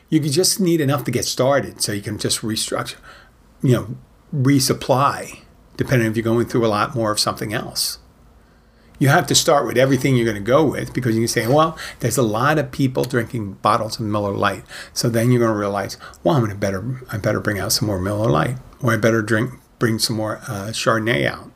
you 0.07 0.21
could 0.21 0.31
just 0.31 0.61
need 0.61 0.79
enough 0.79 1.03
to 1.03 1.11
get 1.11 1.25
started. 1.25 1.81
So 1.81 1.91
you 1.91 2.01
can 2.01 2.17
just 2.17 2.39
restructure, 2.39 2.95
you 3.61 3.73
know, 3.73 3.97
resupply 4.33 5.42
depending 5.77 6.07
if 6.07 6.15
you're 6.15 6.23
going 6.23 6.45
through 6.45 6.65
a 6.65 6.67
lot 6.67 6.95
more 6.95 7.11
of 7.11 7.19
something 7.19 7.53
else. 7.53 7.99
You 8.99 9.07
have 9.09 9.27
to 9.27 9.35
start 9.35 9.65
with 9.65 9.77
everything 9.77 10.15
you're 10.15 10.25
going 10.25 10.35
to 10.35 10.41
go 10.41 10.63
with 10.63 10.93
because 10.93 11.15
you 11.15 11.21
can 11.21 11.27
say, 11.27 11.47
well, 11.47 11.77
there's 11.99 12.17
a 12.17 12.23
lot 12.23 12.57
of 12.57 12.71
people 12.71 13.03
drinking 13.03 13.53
bottles 13.53 13.99
of 13.99 14.05
Miller 14.05 14.31
Lite. 14.31 14.63
So 14.93 15.09
then 15.09 15.31
you're 15.31 15.39
going 15.39 15.51
to 15.51 15.59
realize, 15.59 15.97
well, 16.23 16.35
I'm 16.35 16.41
going 16.41 16.51
to 16.51 16.57
better, 16.57 17.01
I 17.11 17.17
better 17.17 17.39
bring 17.39 17.59
out 17.59 17.71
some 17.71 17.87
more 17.87 17.99
Miller 17.99 18.29
Lite, 18.29 18.57
or 18.81 18.93
I 18.93 18.97
better 18.97 19.21
drink, 19.21 19.51
bring 19.79 19.99
some 19.99 20.15
more 20.15 20.37
uh, 20.47 20.69
Chardonnay 20.69 21.25
out. 21.25 21.51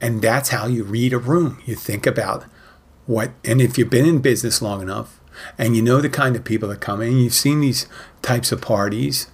And 0.00 0.22
that's 0.22 0.50
how 0.50 0.66
you 0.66 0.84
read 0.84 1.12
a 1.12 1.18
room. 1.18 1.60
You 1.64 1.74
think 1.74 2.06
about 2.06 2.44
what, 3.06 3.32
and 3.44 3.60
if 3.60 3.76
you've 3.76 3.90
been 3.90 4.06
in 4.06 4.20
business 4.20 4.62
long 4.62 4.82
enough, 4.82 5.20
and 5.58 5.74
you 5.74 5.82
know 5.82 6.00
the 6.00 6.08
kind 6.08 6.36
of 6.36 6.44
people 6.44 6.68
that 6.68 6.80
come 6.80 7.00
in, 7.00 7.18
you've 7.18 7.34
seen 7.34 7.60
these 7.60 7.86
types 8.22 8.52
of 8.52 8.60
parties, 8.60 9.28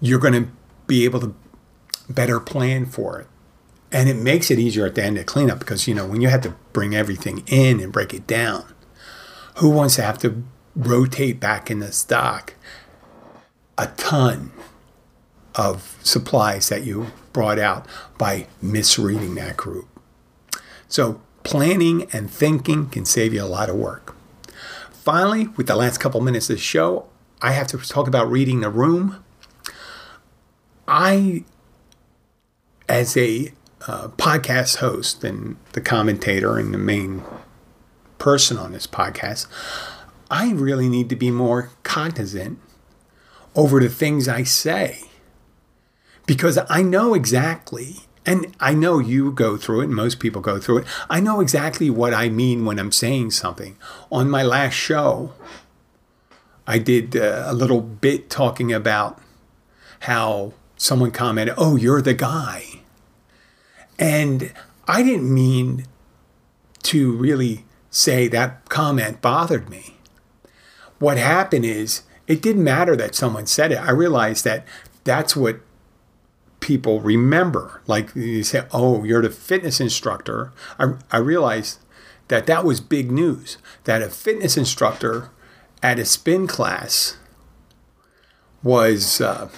you're 0.00 0.18
going 0.18 0.44
to 0.44 0.50
be 0.86 1.04
able 1.04 1.20
to 1.20 1.34
better 2.08 2.40
plan 2.40 2.86
for 2.86 3.20
it. 3.20 3.26
And 3.92 4.08
it 4.08 4.16
makes 4.16 4.50
it 4.50 4.58
easier 4.58 4.86
at 4.86 4.96
the 4.96 5.04
end 5.04 5.16
to 5.16 5.24
clean 5.24 5.50
up 5.50 5.60
because, 5.60 5.86
you 5.86 5.94
know, 5.94 6.06
when 6.06 6.20
you 6.20 6.28
have 6.28 6.42
to 6.42 6.54
bring 6.72 6.94
everything 6.94 7.44
in 7.46 7.80
and 7.80 7.92
break 7.92 8.12
it 8.12 8.26
down, 8.26 8.64
who 9.56 9.70
wants 9.70 9.96
to 9.96 10.02
have 10.02 10.18
to 10.18 10.42
rotate 10.74 11.38
back 11.38 11.70
in 11.70 11.78
the 11.78 11.92
stock 11.92 12.54
a 13.78 13.86
ton 13.96 14.52
of 15.54 15.98
supplies 16.02 16.68
that 16.68 16.84
you 16.84 17.08
brought 17.32 17.58
out 17.58 17.86
by 18.18 18.46
misreading 18.60 19.34
that 19.36 19.56
group. 19.56 19.88
So, 20.88 21.20
planning 21.42 22.08
and 22.12 22.30
thinking 22.30 22.88
can 22.88 23.04
save 23.04 23.34
you 23.34 23.42
a 23.42 23.46
lot 23.46 23.68
of 23.68 23.76
work. 23.76 24.16
Finally, 24.90 25.48
with 25.56 25.66
the 25.66 25.76
last 25.76 25.98
couple 25.98 26.20
minutes 26.20 26.48
of 26.50 26.56
the 26.56 26.62
show, 26.62 27.08
I 27.42 27.52
have 27.52 27.66
to 27.68 27.78
talk 27.78 28.08
about 28.08 28.30
reading 28.30 28.60
the 28.60 28.70
room. 28.70 29.23
I, 30.86 31.44
as 32.88 33.16
a 33.16 33.52
uh, 33.86 34.08
podcast 34.08 34.76
host 34.76 35.24
and 35.24 35.56
the 35.72 35.80
commentator 35.80 36.58
and 36.58 36.72
the 36.72 36.78
main 36.78 37.22
person 38.18 38.56
on 38.56 38.72
this 38.72 38.86
podcast, 38.86 39.46
I 40.30 40.52
really 40.52 40.88
need 40.88 41.08
to 41.10 41.16
be 41.16 41.30
more 41.30 41.70
cognizant 41.82 42.58
over 43.54 43.80
the 43.80 43.88
things 43.88 44.28
I 44.28 44.42
say 44.42 45.04
because 46.26 46.58
I 46.68 46.82
know 46.82 47.14
exactly, 47.14 48.00
and 48.24 48.54
I 48.58 48.74
know 48.74 48.98
you 48.98 49.32
go 49.32 49.56
through 49.56 49.82
it, 49.82 49.84
and 49.84 49.94
most 49.94 50.18
people 50.18 50.40
go 50.40 50.58
through 50.58 50.78
it. 50.78 50.86
I 51.10 51.20
know 51.20 51.40
exactly 51.40 51.90
what 51.90 52.14
I 52.14 52.28
mean 52.28 52.64
when 52.64 52.78
I'm 52.78 52.92
saying 52.92 53.32
something. 53.32 53.76
On 54.10 54.30
my 54.30 54.42
last 54.42 54.74
show, 54.74 55.34
I 56.66 56.78
did 56.78 57.16
uh, 57.16 57.44
a 57.46 57.54
little 57.54 57.82
bit 57.82 58.30
talking 58.30 58.72
about 58.72 59.20
how 60.00 60.54
someone 60.84 61.10
commented, 61.10 61.54
Oh, 61.56 61.76
you're 61.76 62.02
the 62.02 62.14
guy. 62.14 62.80
And 63.98 64.52
I 64.86 65.02
didn't 65.02 65.32
mean 65.32 65.86
to 66.82 67.12
really 67.12 67.64
say 67.90 68.28
that 68.28 68.68
comment 68.68 69.22
bothered 69.22 69.70
me. 69.70 69.96
What 70.98 71.16
happened 71.16 71.64
is, 71.64 72.02
it 72.26 72.42
didn't 72.42 72.64
matter 72.64 72.96
that 72.96 73.14
someone 73.14 73.46
said 73.46 73.72
it. 73.72 73.78
I 73.78 73.90
realized 73.90 74.44
that 74.44 74.66
that's 75.04 75.36
what 75.36 75.60
people 76.60 77.00
remember. 77.00 77.82
Like 77.86 78.14
you 78.14 78.42
say, 78.42 78.66
oh, 78.72 79.04
you're 79.04 79.22
the 79.22 79.30
fitness 79.30 79.80
instructor. 79.80 80.52
I, 80.78 80.94
I 81.10 81.18
realized 81.18 81.78
that 82.28 82.46
that 82.46 82.64
was 82.64 82.80
big 82.80 83.10
news, 83.10 83.58
that 83.84 84.02
a 84.02 84.08
fitness 84.08 84.56
instructor 84.56 85.30
at 85.82 85.98
a 85.98 86.04
spin 86.04 86.46
class 86.46 87.16
was, 88.62 89.20
uh, 89.20 89.50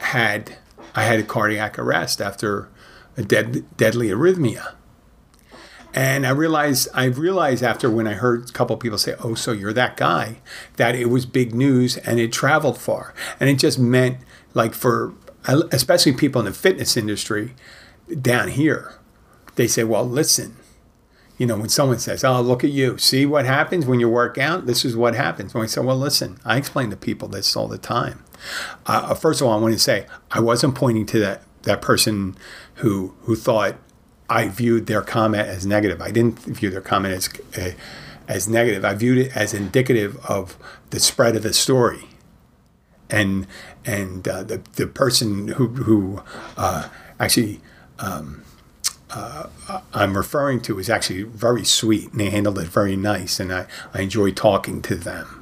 had, 0.00 0.56
I 0.94 1.04
had 1.04 1.20
a 1.20 1.24
cardiac 1.24 1.78
arrest 1.78 2.20
after 2.20 2.68
a 3.16 3.22
dead, 3.22 3.64
deadly 3.76 4.08
arrhythmia. 4.08 4.74
And 5.92 6.26
I 6.26 6.30
realized 6.30 6.88
I 6.94 7.06
realized 7.06 7.64
after 7.64 7.90
when 7.90 8.06
I 8.06 8.12
heard 8.12 8.48
a 8.48 8.52
couple 8.52 8.76
people 8.76 8.98
say, 8.98 9.16
"Oh, 9.24 9.34
so 9.34 9.50
you're 9.50 9.72
that 9.72 9.96
guy," 9.96 10.38
that 10.76 10.94
it 10.94 11.10
was 11.10 11.26
big 11.26 11.52
news 11.52 11.96
and 11.96 12.20
it 12.20 12.32
traveled 12.32 12.78
far, 12.78 13.12
and 13.40 13.50
it 13.50 13.58
just 13.58 13.78
meant 13.78 14.18
like 14.54 14.72
for 14.72 15.14
especially 15.72 16.12
people 16.12 16.40
in 16.40 16.44
the 16.44 16.52
fitness 16.52 16.96
industry 16.96 17.54
down 18.20 18.48
here, 18.48 18.94
they 19.56 19.66
say, 19.66 19.82
"Well, 19.82 20.08
listen." 20.08 20.54
You 21.40 21.46
know, 21.46 21.56
when 21.56 21.70
someone 21.70 21.98
says, 21.98 22.22
"Oh, 22.22 22.42
look 22.42 22.64
at 22.64 22.70
you! 22.70 22.98
See 22.98 23.24
what 23.24 23.46
happens 23.46 23.86
when 23.86 23.98
you 23.98 24.10
work 24.10 24.36
out? 24.36 24.66
This 24.66 24.84
is 24.84 24.94
what 24.94 25.14
happens." 25.14 25.54
When 25.54 25.62
I 25.62 25.66
say, 25.68 25.80
"Well, 25.80 25.96
listen," 25.96 26.38
I 26.44 26.58
explain 26.58 26.90
to 26.90 26.96
people 26.98 27.28
this 27.28 27.56
all 27.56 27.66
the 27.66 27.78
time. 27.78 28.22
Uh, 28.84 29.14
first 29.14 29.40
of 29.40 29.46
all, 29.46 29.54
I 29.54 29.56
want 29.58 29.72
to 29.72 29.78
say 29.78 30.04
I 30.30 30.38
wasn't 30.40 30.74
pointing 30.74 31.06
to 31.06 31.18
that 31.20 31.40
that 31.62 31.80
person 31.80 32.36
who 32.74 33.14
who 33.22 33.34
thought 33.36 33.76
I 34.28 34.48
viewed 34.48 34.84
their 34.86 35.00
comment 35.00 35.48
as 35.48 35.64
negative. 35.64 36.02
I 36.02 36.10
didn't 36.10 36.40
view 36.40 36.68
their 36.68 36.82
comment 36.82 37.14
as 37.14 37.30
uh, 37.58 37.70
as 38.28 38.46
negative. 38.46 38.84
I 38.84 38.92
viewed 38.92 39.16
it 39.16 39.34
as 39.34 39.54
indicative 39.54 40.18
of 40.26 40.58
the 40.90 41.00
spread 41.00 41.36
of 41.36 41.42
the 41.42 41.54
story, 41.54 42.04
and 43.08 43.46
and 43.86 44.28
uh, 44.28 44.42
the 44.42 44.60
the 44.76 44.86
person 44.86 45.48
who 45.48 45.68
who 45.68 46.22
uh, 46.58 46.90
actually. 47.18 47.62
Um, 47.98 48.44
uh, 49.12 49.80
I'm 49.92 50.16
referring 50.16 50.60
to 50.62 50.78
is 50.78 50.88
actually 50.88 51.22
very 51.22 51.64
sweet 51.64 52.12
and 52.12 52.20
they 52.20 52.30
handled 52.30 52.58
it 52.58 52.68
very 52.68 52.96
nice 52.96 53.40
and 53.40 53.52
I, 53.52 53.66
I 53.92 54.02
enjoy 54.02 54.30
talking 54.32 54.82
to 54.82 54.94
them 54.94 55.40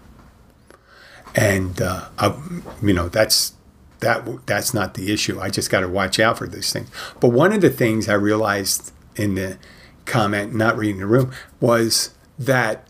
and 1.35 1.81
uh, 1.81 2.09
I, 2.19 2.37
you 2.83 2.93
know 2.93 3.09
that's 3.09 3.53
that 4.01 4.47
that's 4.47 4.73
not 4.73 4.95
the 4.95 5.13
issue. 5.13 5.41
I 5.41 5.51
just 5.51 5.71
got 5.71 5.81
to 5.81 5.89
watch 5.89 6.19
out 6.19 6.39
for 6.39 6.47
these 6.47 6.73
things. 6.73 6.91
But 7.21 7.29
one 7.29 7.53
of 7.53 7.61
the 7.61 7.71
things 7.71 8.09
I 8.09 8.15
realized 8.15 8.93
in 9.17 9.35
the 9.35 9.59
comment, 10.05 10.55
not 10.55 10.77
reading 10.77 11.01
the 11.01 11.07
room, 11.07 11.33
was 11.61 12.15
that 12.39 12.87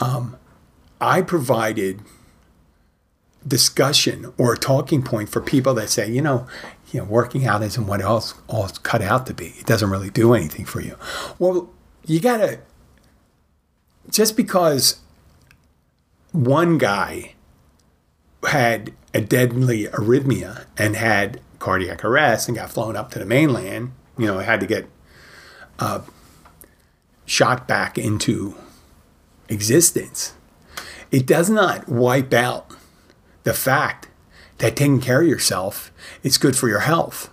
um, 0.00 0.36
I 1.00 1.22
provided 1.22 2.00
discussion 3.46 4.32
or 4.38 4.54
a 4.54 4.58
talking 4.58 5.02
point 5.02 5.28
for 5.28 5.40
people 5.40 5.74
that 5.74 5.90
say, 5.90 6.10
you 6.10 6.22
know, 6.22 6.46
you 6.94 7.00
know, 7.00 7.06
working 7.06 7.44
out 7.44 7.60
isn't 7.60 7.88
what 7.88 8.00
else 8.00 8.34
all 8.46 8.66
it's 8.66 8.78
cut 8.78 9.02
out 9.02 9.26
to 9.26 9.34
be. 9.34 9.46
It 9.58 9.66
doesn't 9.66 9.90
really 9.90 10.10
do 10.10 10.32
anything 10.32 10.64
for 10.64 10.80
you. 10.80 10.96
Well, 11.40 11.68
you 12.06 12.20
gotta 12.20 12.60
just 14.08 14.36
because 14.36 15.00
one 16.30 16.78
guy 16.78 17.34
had 18.46 18.92
a 19.12 19.20
deadly 19.20 19.86
arrhythmia 19.86 20.66
and 20.78 20.94
had 20.94 21.40
cardiac 21.58 22.04
arrest 22.04 22.46
and 22.46 22.56
got 22.56 22.70
flown 22.70 22.94
up 22.94 23.10
to 23.10 23.18
the 23.18 23.26
mainland, 23.26 23.90
you 24.16 24.26
know, 24.26 24.38
had 24.38 24.60
to 24.60 24.66
get 24.66 24.86
uh, 25.80 26.00
shot 27.26 27.66
back 27.66 27.98
into 27.98 28.54
existence. 29.48 30.34
It 31.10 31.26
does 31.26 31.50
not 31.50 31.88
wipe 31.88 32.32
out 32.32 32.70
the 33.42 33.54
fact 33.54 34.06
that 34.58 34.76
taking 34.76 35.00
care 35.00 35.22
of 35.22 35.28
yourself 35.28 35.92
is 36.22 36.38
good 36.38 36.56
for 36.56 36.68
your 36.68 36.80
health. 36.80 37.30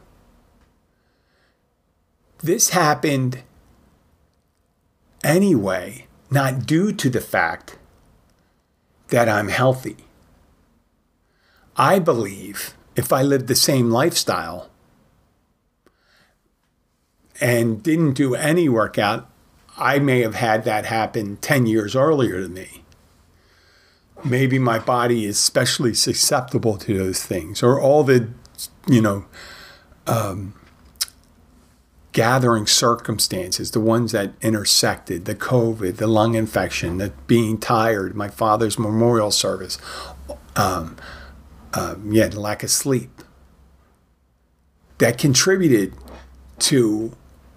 This 2.39 2.69
happened 2.69 3.43
anyway, 5.23 6.07
not 6.29 6.65
due 6.65 6.91
to 6.91 7.09
the 7.09 7.21
fact 7.21 7.77
that 9.09 9.29
I'm 9.29 9.49
healthy. 9.49 9.97
I 11.77 11.99
believe 11.99 12.75
if 12.95 13.13
I 13.13 13.21
lived 13.21 13.47
the 13.47 13.55
same 13.55 13.91
lifestyle 13.91 14.69
and 17.39 17.81
didn't 17.81 18.13
do 18.13 18.35
any 18.35 18.67
workout, 18.67 19.29
I 19.77 19.99
may 19.99 20.21
have 20.21 20.35
had 20.35 20.63
that 20.65 20.85
happen 20.85 21.37
10 21.37 21.65
years 21.65 21.95
earlier 21.95 22.41
than 22.41 22.53
me. 22.53 22.83
Maybe 24.23 24.59
my 24.59 24.79
body 24.79 25.25
is 25.25 25.37
especially 25.37 25.93
susceptible 25.93 26.77
to 26.77 26.97
those 26.97 27.23
things, 27.23 27.63
or 27.63 27.79
all 27.79 28.03
the, 28.03 28.29
you 28.87 29.01
know, 29.01 29.25
um, 30.07 30.53
gathering 32.11 32.67
circumstances, 32.67 33.71
the 33.71 33.79
ones 33.79 34.11
that 34.11 34.33
intersected, 34.41 35.25
the 35.25 35.35
COVID, 35.35 35.97
the 35.97 36.07
lung 36.07 36.35
infection, 36.35 36.97
the 36.97 37.13
being 37.27 37.57
tired, 37.57 38.15
my 38.15 38.27
father's 38.27 38.77
memorial 38.77 39.31
service, 39.31 39.77
um, 40.55 40.97
um, 41.73 42.11
yeah, 42.11 42.27
lack 42.27 42.63
of 42.63 42.69
sleep, 42.69 43.23
that 44.97 45.17
contributed 45.17 45.93
to 46.59 47.15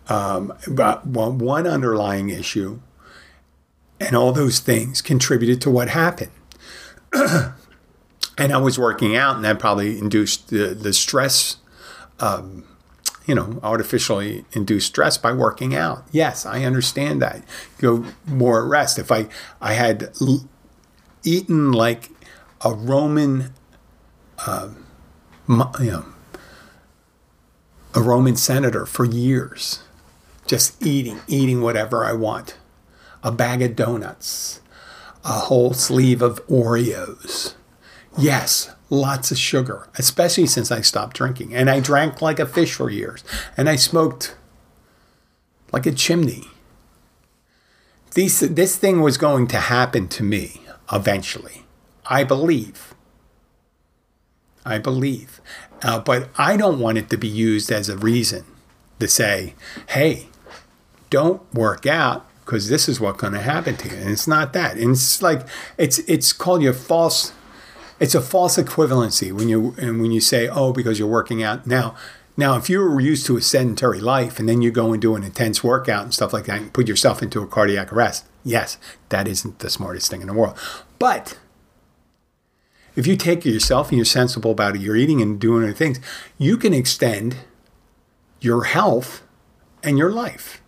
um, 0.09 0.51
one 0.69 1.67
underlying 1.67 2.31
issue, 2.31 2.81
and 3.99 4.15
all 4.15 4.33
those 4.33 4.61
things 4.61 5.03
contributed 5.03 5.61
to 5.63 5.71
what 5.71 5.89
happened. 5.89 6.31
and 8.39 8.53
I 8.53 8.59
was 8.59 8.79
working 8.79 9.17
out, 9.17 9.37
and 9.37 9.45
that 9.45 9.59
probably 9.59 9.99
induced 9.99 10.49
the, 10.49 10.75
the 10.75 10.93
stress, 10.93 11.57
um, 12.21 12.65
you 13.27 13.35
know, 13.35 13.61
artificially 13.63 14.45
induced 14.53 14.89
stress 14.89 15.17
by 15.17 15.33
working 15.33 15.75
out. 15.75 16.05
Yes, 16.11 16.45
I 16.45 16.65
understand 16.65 17.23
that. 17.23 17.43
Go 17.79 18.05
more 18.27 18.63
at 18.63 18.69
rest. 18.69 18.99
If 18.99 19.11
I, 19.11 19.27
I 19.61 19.75
had 19.75 20.11
l- 20.21 20.49
eaten 21.23 21.73
like 21.73 22.11
a 22.63 22.73
Roman 22.73 23.53
uh, 24.47 24.71
you 25.49 25.91
know, 25.91 26.05
a 27.95 28.01
Roman 28.01 28.37
senator 28.37 28.87
for 28.87 29.05
years, 29.05 29.83
just 30.47 30.85
eating, 30.85 31.21
eating 31.29 31.61
whatever 31.61 32.05
I 32.05 32.13
want. 32.13 32.57
A 33.23 33.33
bag 33.33 33.63
of 33.63 33.75
donuts, 33.77 34.61
a 35.25 35.33
whole 35.33 35.73
sleeve 35.73 36.23
of 36.23 36.47
Oreos. 36.47 37.55
Yes, 38.17 38.75
lots 38.91 39.31
of 39.31 39.39
sugar, 39.39 39.89
especially 39.97 40.47
since 40.47 40.71
I 40.71 40.83
stopped 40.83 41.17
drinking. 41.17 41.55
And 41.55 41.71
I 41.71 41.81
drank 41.81 42.21
like 42.23 42.39
a 42.39 42.47
fish 42.47 42.75
for 42.75 42.91
years. 42.91 43.25
And 43.57 43.69
I 43.69 43.77
smoked 43.77 44.37
like 45.73 45.87
a 45.87 45.93
chimney. 45.93 46.45
These, 48.15 48.41
this 48.41 48.77
thing 48.77 49.01
was 49.01 49.19
going 49.19 49.49
to 49.49 49.57
happen 49.57 50.09
to 50.09 50.23
me 50.23 50.61
eventually. 50.93 51.65
I 52.07 52.23
believe. 52.23 52.95
I 54.65 54.79
believe. 54.79 55.41
Uh, 55.83 55.99
but 55.99 56.29
I 56.39 56.57
don't 56.57 56.79
want 56.79 56.99
it 56.99 57.11
to 57.11 57.17
be 57.17 57.29
used 57.29 57.73
as 57.73 57.89
a 57.89 57.97
reason 57.97 58.45
to 59.01 59.09
say, 59.09 59.55
hey, 59.89 60.29
don't 61.11 61.43
work 61.53 61.87
out 61.87 62.27
because 62.45 62.69
this 62.69 62.89
is 62.89 63.01
what's 63.01 63.21
going 63.21 63.33
to 63.33 63.41
happen 63.41 63.77
to 63.77 63.89
you. 63.89 63.97
And 63.97 64.11
it's 64.11 64.29
not 64.29 64.53
that. 64.53 64.77
And 64.77 64.93
it's 64.93 65.23
like, 65.23 65.47
it's, 65.79 65.99
it's 66.01 66.33
called 66.33 66.63
your 66.63 66.75
false 66.75 67.33
it's 68.01 68.15
a 68.15 68.21
false 68.21 68.57
equivalency 68.57 69.33
when 69.33 69.49
you 69.49 69.75
and 69.79 70.01
when 70.01 70.11
you 70.11 70.21
say, 70.21 70.49
oh, 70.49 70.73
because 70.73 70.99
you're 70.99 71.09
working 71.09 71.43
out 71.43 71.67
now. 71.67 71.95
Now, 72.37 72.57
if 72.57 72.69
you 72.69 72.81
were 72.81 73.01
used 73.01 73.27
to 73.27 73.37
a 73.37 73.41
sedentary 73.41 74.01
life 74.01 74.41
and 74.41 74.49
then 74.49 74.61
you 74.61 74.73
go 74.73 74.93
and 74.93 75.01
do 75.01 75.15
an 75.15 75.23
intense 75.23 75.63
workout 75.63 76.03
and 76.03 76.13
stuff 76.13 76.33
like 76.33 76.47
that 76.47 76.61
and 76.61 76.73
put 76.73 76.89
yourself 76.89 77.23
into 77.23 77.41
a 77.41 77.47
cardiac 77.47 77.93
arrest, 77.93 78.25
yes, 78.43 78.77
that 79.11 79.29
isn't 79.29 79.61
the 79.61 79.71
smartest 79.71 80.11
thing 80.11 80.21
in 80.21 80.27
the 80.27 80.35
world. 80.35 80.59
But 80.99 81.39
if 82.97 83.07
you 83.07 83.17
take 83.17 83.45
yourself 83.45 83.91
and 83.91 83.99
you're 83.99 84.05
sensible 84.05 84.51
about 84.51 84.75
it, 84.75 84.83
you're 84.83 84.97
eating 84.97 85.23
and 85.23 85.39
doing 85.39 85.63
other 85.63 85.73
things, 85.73 86.01
you 86.37 86.57
can 86.57 86.75
extend 86.75 87.37
your 88.41 88.65
health 88.65 89.23
and 89.85 89.97
your 89.97 90.11
life. 90.11 90.61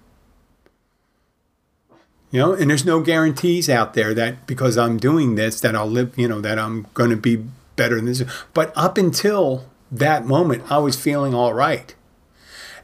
You 2.37 2.43
know, 2.43 2.53
and 2.53 2.69
there's 2.69 2.85
no 2.85 3.01
guarantees 3.01 3.71
out 3.71 3.95
there 3.95 4.13
that 4.13 4.47
because 4.47 4.77
I'm 4.77 4.99
doing 4.99 5.37
this 5.37 5.59
that 5.63 5.75
I'll 5.75 5.87
live, 5.87 6.19
you 6.19 6.29
know, 6.29 6.43
that 6.43 6.59
I'm 6.59 6.87
going 6.93 7.09
to 7.09 7.17
be 7.17 7.47
better 7.77 7.97
than 7.97 8.05
this. 8.05 8.23
But 8.53 8.75
up 8.77 8.99
until 8.99 9.71
that 9.91 10.27
moment, 10.27 10.71
I 10.71 10.77
was 10.77 11.01
feeling 11.01 11.33
all 11.33 11.55
right. 11.55 11.95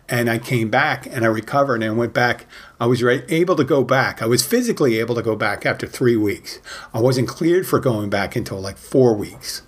And 0.09 0.31
I 0.31 0.39
came 0.39 0.71
back 0.71 1.05
and 1.05 1.23
I 1.23 1.27
recovered 1.29 1.83
and 1.83 1.99
went 1.99 2.15
back. 2.15 2.47
I 2.81 2.87
was 2.87 3.03
re- 3.03 3.27
able 3.29 3.55
to 3.57 3.63
go 3.63 3.85
back. 3.85 4.23
I 4.23 4.27
was 4.27 4.43
physically 4.43 4.99
able 4.99 5.17
to 5.17 5.23
go 5.23 5.37
back 5.37 5.67
after 5.67 5.87
three 5.87 6.17
weeks. 6.17 6.59
I 6.95 7.03
wasn't 7.03 7.29
cleared 7.29 7.67
for 7.67 7.79
going 7.79 8.09
back 8.09 8.35
until 8.35 8.59
like 8.59 8.79
four 8.79 9.15
weeks. 9.15 9.61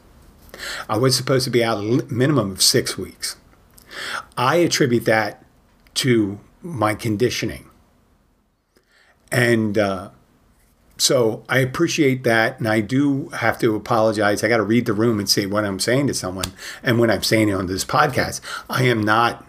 I 0.89 0.97
was 0.97 1.15
supposed 1.15 1.45
to 1.45 1.51
be 1.51 1.63
out 1.63 1.77
a 1.77 2.07
minimum 2.11 2.53
of 2.53 2.63
six 2.63 2.97
weeks. 2.97 3.37
I 4.39 4.57
attribute 4.57 5.05
that 5.05 5.45
to 5.97 6.41
my 6.63 6.95
conditioning. 6.95 7.69
And 9.35 9.77
uh, 9.77 10.11
so 10.97 11.43
I 11.49 11.59
appreciate 11.59 12.23
that, 12.23 12.61
and 12.61 12.69
I 12.69 12.81
do 12.81 13.31
have 13.31 13.59
to 13.59 13.75
apologize. 13.75 14.45
I 14.45 14.49
got 14.49 14.59
to 14.59 14.63
read 14.63 14.87
the 14.87 14.93
room 14.93 15.19
and 15.19 15.29
see 15.29 15.45
what 15.45 15.65
I'm 15.65 15.81
saying 15.81 16.07
to 16.07 16.15
someone, 16.15 16.53
and 16.85 17.01
when 17.01 17.11
I'm 17.11 17.25
saying 17.25 17.49
it 17.49 17.55
on 17.55 17.67
this 17.67 17.85
podcast, 17.85 18.41
I 18.71 18.85
am 18.85 19.03
not. 19.03 19.45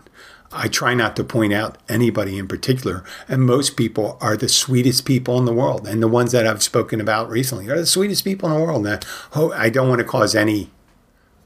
I 0.51 0.69
try 0.69 0.93
not 0.93 1.15
to 1.17 1.23
point 1.23 1.53
out 1.53 1.77
anybody 1.87 2.39
in 2.39 2.47
particular, 2.47 3.03
and 3.27 3.43
most 3.43 3.77
people 3.77 4.17
are 4.21 4.35
the 4.35 4.49
sweetest 4.49 5.05
people 5.05 5.37
in 5.37 5.45
the 5.45 5.53
world, 5.53 5.87
and 5.87 6.01
the 6.01 6.07
ones 6.07 6.31
that 6.31 6.47
I've 6.47 6.63
spoken 6.63 6.99
about 6.99 7.29
recently 7.29 7.69
are 7.69 7.77
the 7.77 7.85
sweetest 7.85 8.23
people 8.23 8.49
in 8.49 8.55
the 8.55 8.65
world. 8.65 8.87
And 8.87 9.05
I 9.53 9.69
don't 9.69 9.89
want 9.89 9.99
to 9.99 10.05
cause 10.05 10.33
any 10.33 10.71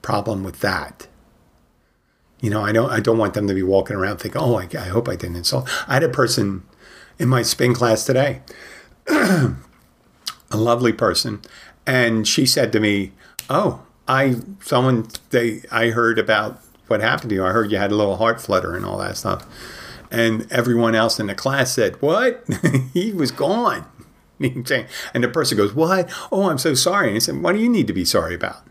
problem 0.01 0.45
with 0.45 0.61
that. 0.61 1.07
You 2.39 2.49
know, 2.49 2.63
I 2.63 2.71
don't. 2.71 2.89
I 2.89 3.01
don't 3.01 3.17
want 3.17 3.33
them 3.33 3.47
to 3.47 3.53
be 3.53 3.63
walking 3.63 3.97
around 3.97 4.19
thinking, 4.19 4.39
"Oh, 4.39 4.55
I, 4.55 4.69
I 4.75 4.87
hope 4.87 5.09
I 5.09 5.17
didn't 5.17 5.35
insult." 5.35 5.69
I 5.89 5.95
had 5.95 6.03
a 6.03 6.09
person 6.09 6.63
in 7.19 7.27
my 7.27 7.41
spin 7.43 7.73
class 7.73 8.05
today. 8.05 8.41
a 9.07 9.55
lovely 10.53 10.93
person, 10.93 11.41
and 11.85 12.27
she 12.27 12.45
said 12.45 12.71
to 12.71 12.79
me, 12.79 13.11
"Oh, 13.49 13.83
I 14.07 14.37
someone 14.61 15.07
they 15.29 15.61
I 15.71 15.89
heard 15.89 16.17
about 16.17 16.61
what 16.87 17.01
happened 17.01 17.29
to 17.29 17.35
you. 17.35 17.45
I 17.45 17.51
heard 17.51 17.71
you 17.71 17.77
had 17.77 17.91
a 17.91 17.95
little 17.95 18.17
heart 18.17 18.41
flutter 18.41 18.75
and 18.75 18.85
all 18.85 18.97
that 18.97 19.17
stuff." 19.17 19.45
And 20.11 20.51
everyone 20.51 20.95
else 20.95 21.19
in 21.19 21.27
the 21.27 21.35
class 21.35 21.73
said, 21.73 22.01
"What? 22.01 22.43
he 22.93 23.11
was 23.11 23.31
gone." 23.31 23.85
And 24.41 25.21
the 25.21 25.27
person 25.27 25.57
goes, 25.57 25.73
"What? 25.73 26.09
Oh, 26.31 26.49
I'm 26.49 26.57
so 26.57 26.73
sorry." 26.73 27.09
And 27.09 27.17
I 27.17 27.19
said, 27.19 27.43
"What 27.43 27.51
do 27.53 27.59
you 27.59 27.67
need 27.67 27.87
to 27.87 27.93
be 27.93 28.05
sorry 28.05 28.33
about?" 28.33 28.63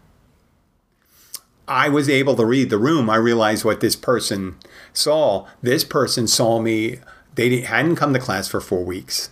I 1.68 1.90
was 1.90 2.08
able 2.08 2.34
to 2.36 2.46
read 2.46 2.70
the 2.70 2.78
room. 2.78 3.10
I 3.10 3.16
realized 3.16 3.64
what 3.64 3.80
this 3.80 3.94
person 3.94 4.56
saw. 4.94 5.46
This 5.60 5.84
person 5.84 6.26
saw 6.26 6.58
me. 6.58 7.00
They 7.38 7.60
hadn't 7.60 7.94
come 7.94 8.12
to 8.14 8.18
class 8.18 8.48
for 8.48 8.60
four 8.60 8.84
weeks, 8.84 9.30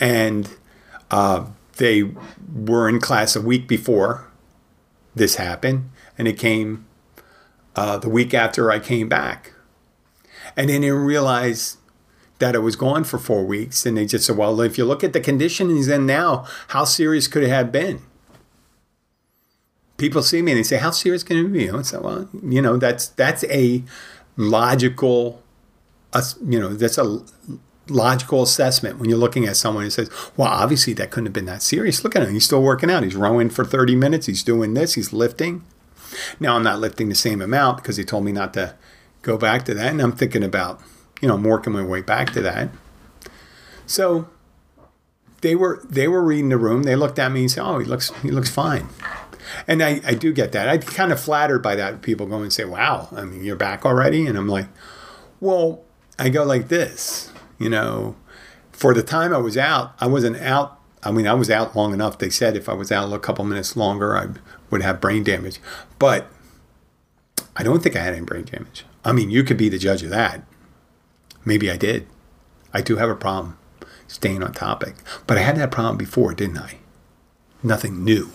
and 0.00 0.50
uh, 1.12 1.46
they 1.76 2.10
were 2.52 2.88
in 2.88 2.98
class 3.00 3.36
a 3.36 3.40
week 3.40 3.68
before 3.68 4.26
this 5.14 5.36
happened, 5.36 5.90
and 6.18 6.26
it 6.26 6.36
came 6.36 6.84
uh, 7.76 7.98
the 7.98 8.08
week 8.08 8.34
after 8.34 8.72
I 8.72 8.80
came 8.80 9.08
back. 9.08 9.52
And 10.56 10.68
they 10.68 10.80
didn't 10.80 11.04
realize 11.04 11.76
that 12.40 12.56
I 12.56 12.58
was 12.58 12.74
gone 12.74 13.04
for 13.04 13.18
four 13.18 13.44
weeks. 13.44 13.86
And 13.86 13.96
they 13.96 14.06
just 14.06 14.26
said, 14.26 14.36
well, 14.36 14.60
if 14.60 14.76
you 14.76 14.84
look 14.84 15.04
at 15.04 15.12
the 15.12 15.20
conditions 15.20 15.86
and 15.86 16.06
now, 16.06 16.46
how 16.68 16.84
serious 16.84 17.28
could 17.28 17.42
it 17.42 17.48
have 17.48 17.70
been? 17.70 18.00
People 19.98 20.22
see 20.22 20.42
me 20.42 20.52
and 20.52 20.58
they 20.58 20.62
say, 20.62 20.78
how 20.78 20.90
serious 20.90 21.22
can 21.22 21.36
it 21.36 21.52
be? 21.52 21.70
I 21.70 21.82
said, 21.82 22.02
well, 22.02 22.28
you 22.42 22.60
know, 22.60 22.76
that's, 22.76 23.08
that's 23.08 23.44
a 23.44 23.82
logical, 24.36 25.42
you 26.46 26.58
know, 26.58 26.74
that's 26.74 26.98
a 26.98 27.22
logical 27.88 28.42
assessment 28.42 28.98
when 28.98 29.08
you're 29.08 29.18
looking 29.18 29.46
at 29.46 29.56
someone 29.56 29.84
who 29.84 29.90
says, 29.90 30.10
well, 30.36 30.48
obviously 30.48 30.92
that 30.94 31.10
couldn't 31.10 31.26
have 31.26 31.32
been 31.32 31.46
that 31.46 31.62
serious. 31.62 32.02
Look 32.02 32.16
at 32.16 32.22
him. 32.22 32.32
He's 32.32 32.44
still 32.44 32.62
working 32.62 32.90
out. 32.90 33.02
He's 33.02 33.16
rowing 33.16 33.48
for 33.50 33.64
30 33.64 33.94
minutes. 33.94 34.26
He's 34.26 34.42
doing 34.42 34.74
this. 34.74 34.94
He's 34.94 35.12
lifting. 35.12 35.64
Now 36.40 36.56
I'm 36.56 36.62
not 36.62 36.80
lifting 36.80 37.08
the 37.08 37.14
same 37.14 37.40
amount 37.40 37.78
because 37.78 37.96
he 37.96 38.04
told 38.04 38.24
me 38.24 38.32
not 38.32 38.54
to 38.54 38.74
go 39.22 39.36
back 39.36 39.64
to 39.66 39.74
that. 39.74 39.90
And 39.92 40.00
I'm 40.00 40.12
thinking 40.12 40.42
about, 40.42 40.80
you 41.20 41.28
know, 41.28 41.34
I'm 41.34 41.44
working 41.44 41.72
my 41.72 41.84
way 41.84 42.02
back 42.02 42.32
to 42.32 42.42
that. 42.42 42.70
So 43.86 44.28
they 45.40 45.54
were 45.54 45.80
they 45.88 46.08
were 46.08 46.22
reading 46.22 46.48
the 46.48 46.58
room. 46.58 46.84
They 46.84 46.96
looked 46.96 47.18
at 47.18 47.30
me 47.30 47.42
and 47.42 47.50
said, 47.50 47.64
Oh, 47.64 47.78
he 47.78 47.86
looks 47.86 48.10
he 48.22 48.30
looks 48.30 48.50
fine. 48.50 48.88
And 49.68 49.82
I, 49.82 50.00
I 50.04 50.14
do 50.14 50.32
get 50.32 50.52
that. 50.52 50.68
I'm 50.68 50.82
kind 50.82 51.12
of 51.12 51.20
flattered 51.20 51.60
by 51.60 51.76
that. 51.76 52.02
People 52.02 52.26
go 52.26 52.42
and 52.42 52.52
say, 52.52 52.64
Wow, 52.64 53.08
I 53.14 53.24
mean, 53.24 53.44
you're 53.44 53.56
back 53.56 53.84
already? 53.84 54.26
And 54.26 54.36
I'm 54.36 54.48
like, 54.48 54.66
Well, 55.40 55.84
I 56.18 56.28
go 56.28 56.44
like 56.44 56.68
this 56.68 57.32
you 57.58 57.70
know, 57.70 58.16
for 58.72 58.94
the 58.94 59.02
time 59.02 59.32
I 59.32 59.38
was 59.38 59.56
out, 59.56 59.94
I 60.00 60.06
wasn't 60.06 60.36
out. 60.38 60.78
I 61.02 61.10
mean, 61.10 61.26
I 61.26 61.34
was 61.34 61.50
out 61.50 61.76
long 61.76 61.94
enough. 61.94 62.18
They 62.18 62.30
said 62.30 62.56
if 62.56 62.68
I 62.68 62.74
was 62.74 62.90
out 62.90 63.12
a 63.12 63.18
couple 63.18 63.44
minutes 63.44 63.76
longer, 63.76 64.16
I 64.16 64.28
would 64.70 64.82
have 64.82 65.00
brain 65.00 65.22
damage. 65.22 65.60
But 65.98 66.26
I 67.56 67.62
don't 67.62 67.82
think 67.82 67.96
I 67.96 68.02
had 68.02 68.14
any 68.14 68.24
brain 68.24 68.44
damage. 68.44 68.84
I 69.04 69.12
mean, 69.12 69.30
you 69.30 69.44
could 69.44 69.56
be 69.56 69.68
the 69.68 69.78
judge 69.78 70.02
of 70.02 70.10
that. 70.10 70.42
Maybe 71.44 71.70
I 71.70 71.76
did. 71.76 72.06
I 72.74 72.80
do 72.80 72.96
have 72.96 73.08
a 73.08 73.14
problem 73.14 73.56
staying 74.08 74.42
on 74.42 74.52
topic. 74.52 74.96
But 75.26 75.38
I 75.38 75.42
had 75.42 75.56
that 75.56 75.70
problem 75.70 75.96
before, 75.96 76.34
didn't 76.34 76.58
I? 76.58 76.78
Nothing 77.62 78.04
new 78.04 78.30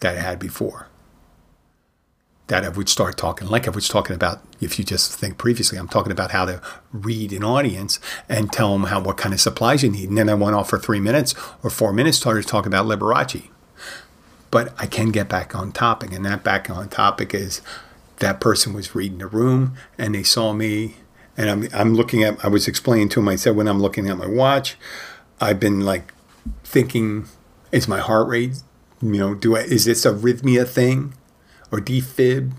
that 0.00 0.16
I 0.16 0.20
had 0.20 0.38
before 0.38 0.88
that 2.50 2.64
I 2.64 2.68
would 2.68 2.88
start 2.88 3.16
talking, 3.16 3.46
like 3.46 3.68
I 3.68 3.70
was 3.70 3.86
talking 3.86 4.14
about. 4.14 4.42
If 4.60 4.76
you 4.76 4.84
just 4.84 5.14
think 5.14 5.38
previously, 5.38 5.78
I'm 5.78 5.86
talking 5.86 6.10
about 6.10 6.32
how 6.32 6.44
to 6.44 6.60
read 6.92 7.32
an 7.32 7.44
audience 7.44 8.00
and 8.28 8.52
tell 8.52 8.72
them 8.72 8.84
how 8.84 9.00
what 9.00 9.16
kind 9.16 9.32
of 9.32 9.40
supplies 9.40 9.84
you 9.84 9.90
need. 9.90 10.08
And 10.08 10.18
then 10.18 10.28
I 10.28 10.34
went 10.34 10.56
off 10.56 10.68
for 10.68 10.78
three 10.78 10.98
minutes 10.98 11.34
or 11.62 11.70
four 11.70 11.92
minutes, 11.92 12.18
started 12.18 12.48
talking 12.48 12.66
about 12.66 12.86
Liberace. 12.86 13.48
But 14.50 14.74
I 14.78 14.86
can 14.86 15.10
get 15.12 15.28
back 15.28 15.54
on 15.54 15.70
topic, 15.70 16.12
and 16.12 16.26
that 16.26 16.42
back 16.42 16.68
on 16.68 16.88
topic 16.88 17.32
is 17.34 17.62
that 18.18 18.40
person 18.40 18.74
was 18.74 18.96
reading 18.96 19.18
the 19.18 19.28
room 19.28 19.76
and 19.96 20.14
they 20.14 20.24
saw 20.24 20.52
me, 20.52 20.96
and 21.36 21.48
I'm 21.48 21.68
I'm 21.72 21.94
looking 21.94 22.24
at. 22.24 22.44
I 22.44 22.48
was 22.48 22.66
explaining 22.66 23.10
to 23.10 23.20
him 23.20 23.28
I 23.28 23.36
said 23.36 23.54
when 23.54 23.68
I'm 23.68 23.80
looking 23.80 24.08
at 24.08 24.18
my 24.18 24.26
watch, 24.26 24.76
I've 25.40 25.60
been 25.60 25.82
like 25.82 26.12
thinking, 26.64 27.26
is 27.70 27.86
my 27.86 28.00
heart 28.00 28.26
rate? 28.26 28.56
You 29.00 29.18
know, 29.18 29.34
do 29.36 29.56
I 29.56 29.60
is 29.60 29.84
this 29.84 30.04
a 30.04 30.12
arrhythmia 30.12 30.66
thing? 30.66 31.14
Or 31.70 31.80
defib? 31.80 32.52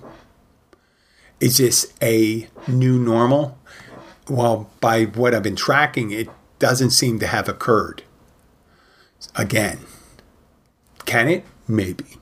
Is 1.39 1.57
this 1.57 1.93
a 2.01 2.47
new 2.67 2.99
normal? 2.99 3.57
Well, 4.29 4.69
by 4.79 5.05
what 5.05 5.33
I've 5.33 5.43
been 5.43 5.55
tracking, 5.55 6.11
it 6.11 6.29
doesn't 6.59 6.91
seem 6.91 7.19
to 7.19 7.27
have 7.27 7.49
occurred. 7.49 8.03
Again, 9.35 9.79
can 11.05 11.27
it? 11.27 11.45
Maybe. 11.67 12.17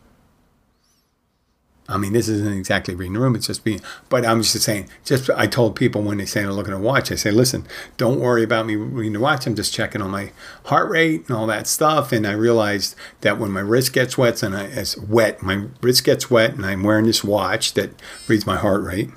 I 1.89 1.97
mean, 1.97 2.13
this 2.13 2.29
isn't 2.29 2.57
exactly 2.57 2.95
reading 2.95 3.13
the 3.13 3.19
room; 3.19 3.35
it's 3.35 3.47
just 3.47 3.63
being. 3.63 3.81
But 4.07 4.25
I'm 4.25 4.41
just 4.41 4.61
saying. 4.61 4.89
Just 5.03 5.29
I 5.31 5.47
told 5.47 5.75
people 5.75 6.01
when 6.01 6.17
they 6.17 6.25
say 6.25 6.41
they're 6.41 6.53
looking 6.53 6.73
at 6.73 6.79
a 6.79 6.83
watch, 6.83 7.11
I 7.11 7.15
say, 7.15 7.31
listen, 7.31 7.65
don't 7.97 8.19
worry 8.19 8.43
about 8.43 8.65
me 8.65 8.75
reading 8.75 9.13
the 9.13 9.19
watch. 9.19 9.47
I'm 9.47 9.55
just 9.55 9.73
checking 9.73 10.01
on 10.01 10.11
my 10.11 10.31
heart 10.65 10.89
rate 10.89 11.27
and 11.27 11.35
all 11.35 11.47
that 11.47 11.67
stuff. 11.67 12.11
And 12.11 12.25
I 12.27 12.31
realized 12.31 12.95
that 13.21 13.39
when 13.39 13.51
my 13.51 13.61
wrist 13.61 13.91
gets 13.93 14.17
wet 14.17 14.43
and 14.43 14.55
I, 14.55 14.65
it's 14.65 14.97
wet, 14.97 15.41
my 15.41 15.65
wrist 15.81 16.03
gets 16.03 16.29
wet, 16.29 16.53
and 16.53 16.65
I'm 16.65 16.83
wearing 16.83 17.05
this 17.05 17.23
watch 17.23 17.73
that 17.73 17.91
reads 18.27 18.45
my 18.45 18.57
heart 18.57 18.83
rate, 18.83 19.09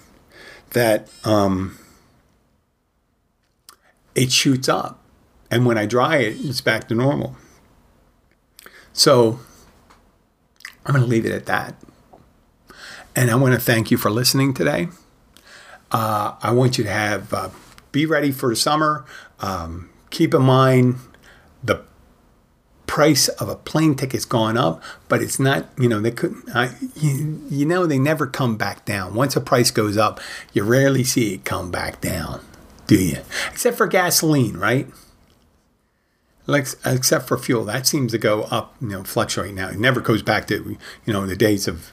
that 0.70 1.08
um, 1.24 1.78
it 4.14 4.32
shoots 4.32 4.68
up, 4.68 5.00
and 5.50 5.66
when 5.66 5.78
I 5.78 5.86
dry 5.86 6.18
it, 6.18 6.36
it's 6.40 6.60
back 6.60 6.88
to 6.88 6.94
normal. 6.94 7.36
So 8.92 9.40
I'm 10.84 10.94
going 10.94 11.04
to 11.04 11.10
leave 11.10 11.26
it 11.26 11.32
at 11.32 11.46
that. 11.46 11.74
And 13.14 13.30
I 13.30 13.34
want 13.34 13.54
to 13.54 13.60
thank 13.60 13.90
you 13.90 13.96
for 13.96 14.10
listening 14.10 14.54
today. 14.54 14.88
Uh, 15.90 16.34
I 16.42 16.52
want 16.52 16.78
you 16.78 16.84
to 16.84 16.90
have 16.90 17.32
uh, 17.34 17.50
be 17.90 18.06
ready 18.06 18.32
for 18.32 18.48
the 18.48 18.56
summer. 18.56 19.04
Um, 19.40 19.90
keep 20.10 20.32
in 20.32 20.42
mind 20.42 20.96
the 21.62 21.82
price 22.86 23.28
of 23.28 23.48
a 23.48 23.56
plane 23.56 23.94
ticket's 23.94 24.24
gone 24.24 24.56
up, 24.56 24.82
but 25.08 25.22
it's 25.22 25.38
not. 25.38 25.68
You 25.78 25.88
know 25.88 26.00
they 26.00 26.10
couldn't. 26.10 26.48
you, 26.96 27.42
you 27.50 27.66
know 27.66 27.86
they 27.86 27.98
never 27.98 28.26
come 28.26 28.56
back 28.56 28.84
down. 28.86 29.14
Once 29.14 29.36
a 29.36 29.40
price 29.40 29.70
goes 29.70 29.98
up, 29.98 30.20
you 30.54 30.64
rarely 30.64 31.04
see 31.04 31.34
it 31.34 31.44
come 31.44 31.70
back 31.70 32.00
down, 32.00 32.40
do 32.86 32.96
you? 32.96 33.18
Except 33.50 33.76
for 33.76 33.86
gasoline, 33.86 34.56
right? 34.56 34.88
like 36.46 36.66
except 36.84 37.28
for 37.28 37.38
fuel, 37.38 37.64
that 37.64 37.86
seems 37.86 38.12
to 38.12 38.18
go 38.18 38.42
up, 38.44 38.74
you 38.80 38.88
know, 38.88 39.04
fluctuate 39.04 39.54
now. 39.54 39.68
It 39.68 39.78
never 39.78 40.00
goes 40.00 40.22
back 40.22 40.46
to 40.48 40.76
you 41.04 41.12
know 41.12 41.26
the 41.26 41.36
days 41.36 41.68
of 41.68 41.92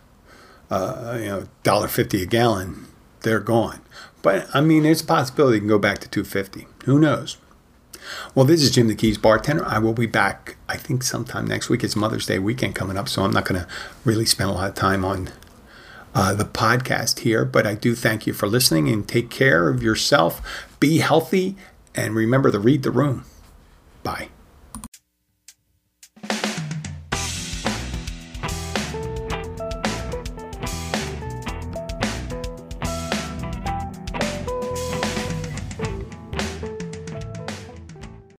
uh, 0.70 1.18
you 1.20 1.26
know 1.26 1.48
dollar 1.64 1.88
fifty 1.88 2.22
a 2.24 2.26
gallon. 2.26 2.86
They're 3.22 3.40
gone. 3.40 3.82
But 4.22 4.48
I 4.54 4.62
mean, 4.62 4.84
there's 4.84 5.02
a 5.02 5.06
possibility 5.06 5.58
it 5.58 5.62
can 5.62 5.70
go 5.70 5.80
back 5.80 6.00
to 6.00 6.10
two 6.10 6.24
fifty. 6.24 6.68
Who 6.86 7.00
knows? 7.00 7.38
Well, 8.34 8.46
this 8.46 8.62
is 8.62 8.72
Jim 8.72 8.88
the 8.88 8.96
Keys 8.96 9.18
bartender. 9.18 9.66
I 9.66 9.78
will 9.80 9.94
be 9.94 10.08
back, 10.08 10.58
I 10.68 10.78
think, 10.78 11.04
sometime 11.04 11.46
next 11.46 11.70
week. 11.70 11.84
It's 11.84 11.96
Mother's 11.96 12.26
Day 12.26 12.40
weekend 12.40 12.76
coming 12.76 12.98
up, 12.98 13.08
so 13.08 13.24
I'm 13.24 13.32
not 13.32 13.46
going 13.46 13.62
to 13.62 13.68
really 14.04 14.26
spend 14.26 14.50
a 14.50 14.54
lot 14.54 14.70
of 14.70 14.76
time 14.76 15.06
on 15.06 15.30
uh, 16.16 16.34
the 16.34 16.46
podcast 16.46 17.20
here. 17.20 17.46
But 17.46 17.68
I 17.68 17.76
do 17.76 17.94
thank 17.96 18.26
you 18.26 18.34
for 18.34 18.48
listening 18.48 18.90
and 18.90 19.08
take 19.08 19.30
care 19.30 19.70
of 19.70 19.84
yourself. 19.84 20.42
Be 20.80 21.00
healthy 21.00 21.56
and 21.94 22.16
remember 22.16 22.52
to 22.52 22.60
read 22.60 22.84
the 22.84 22.92
room. 22.92 23.26
Bye. 24.02 24.30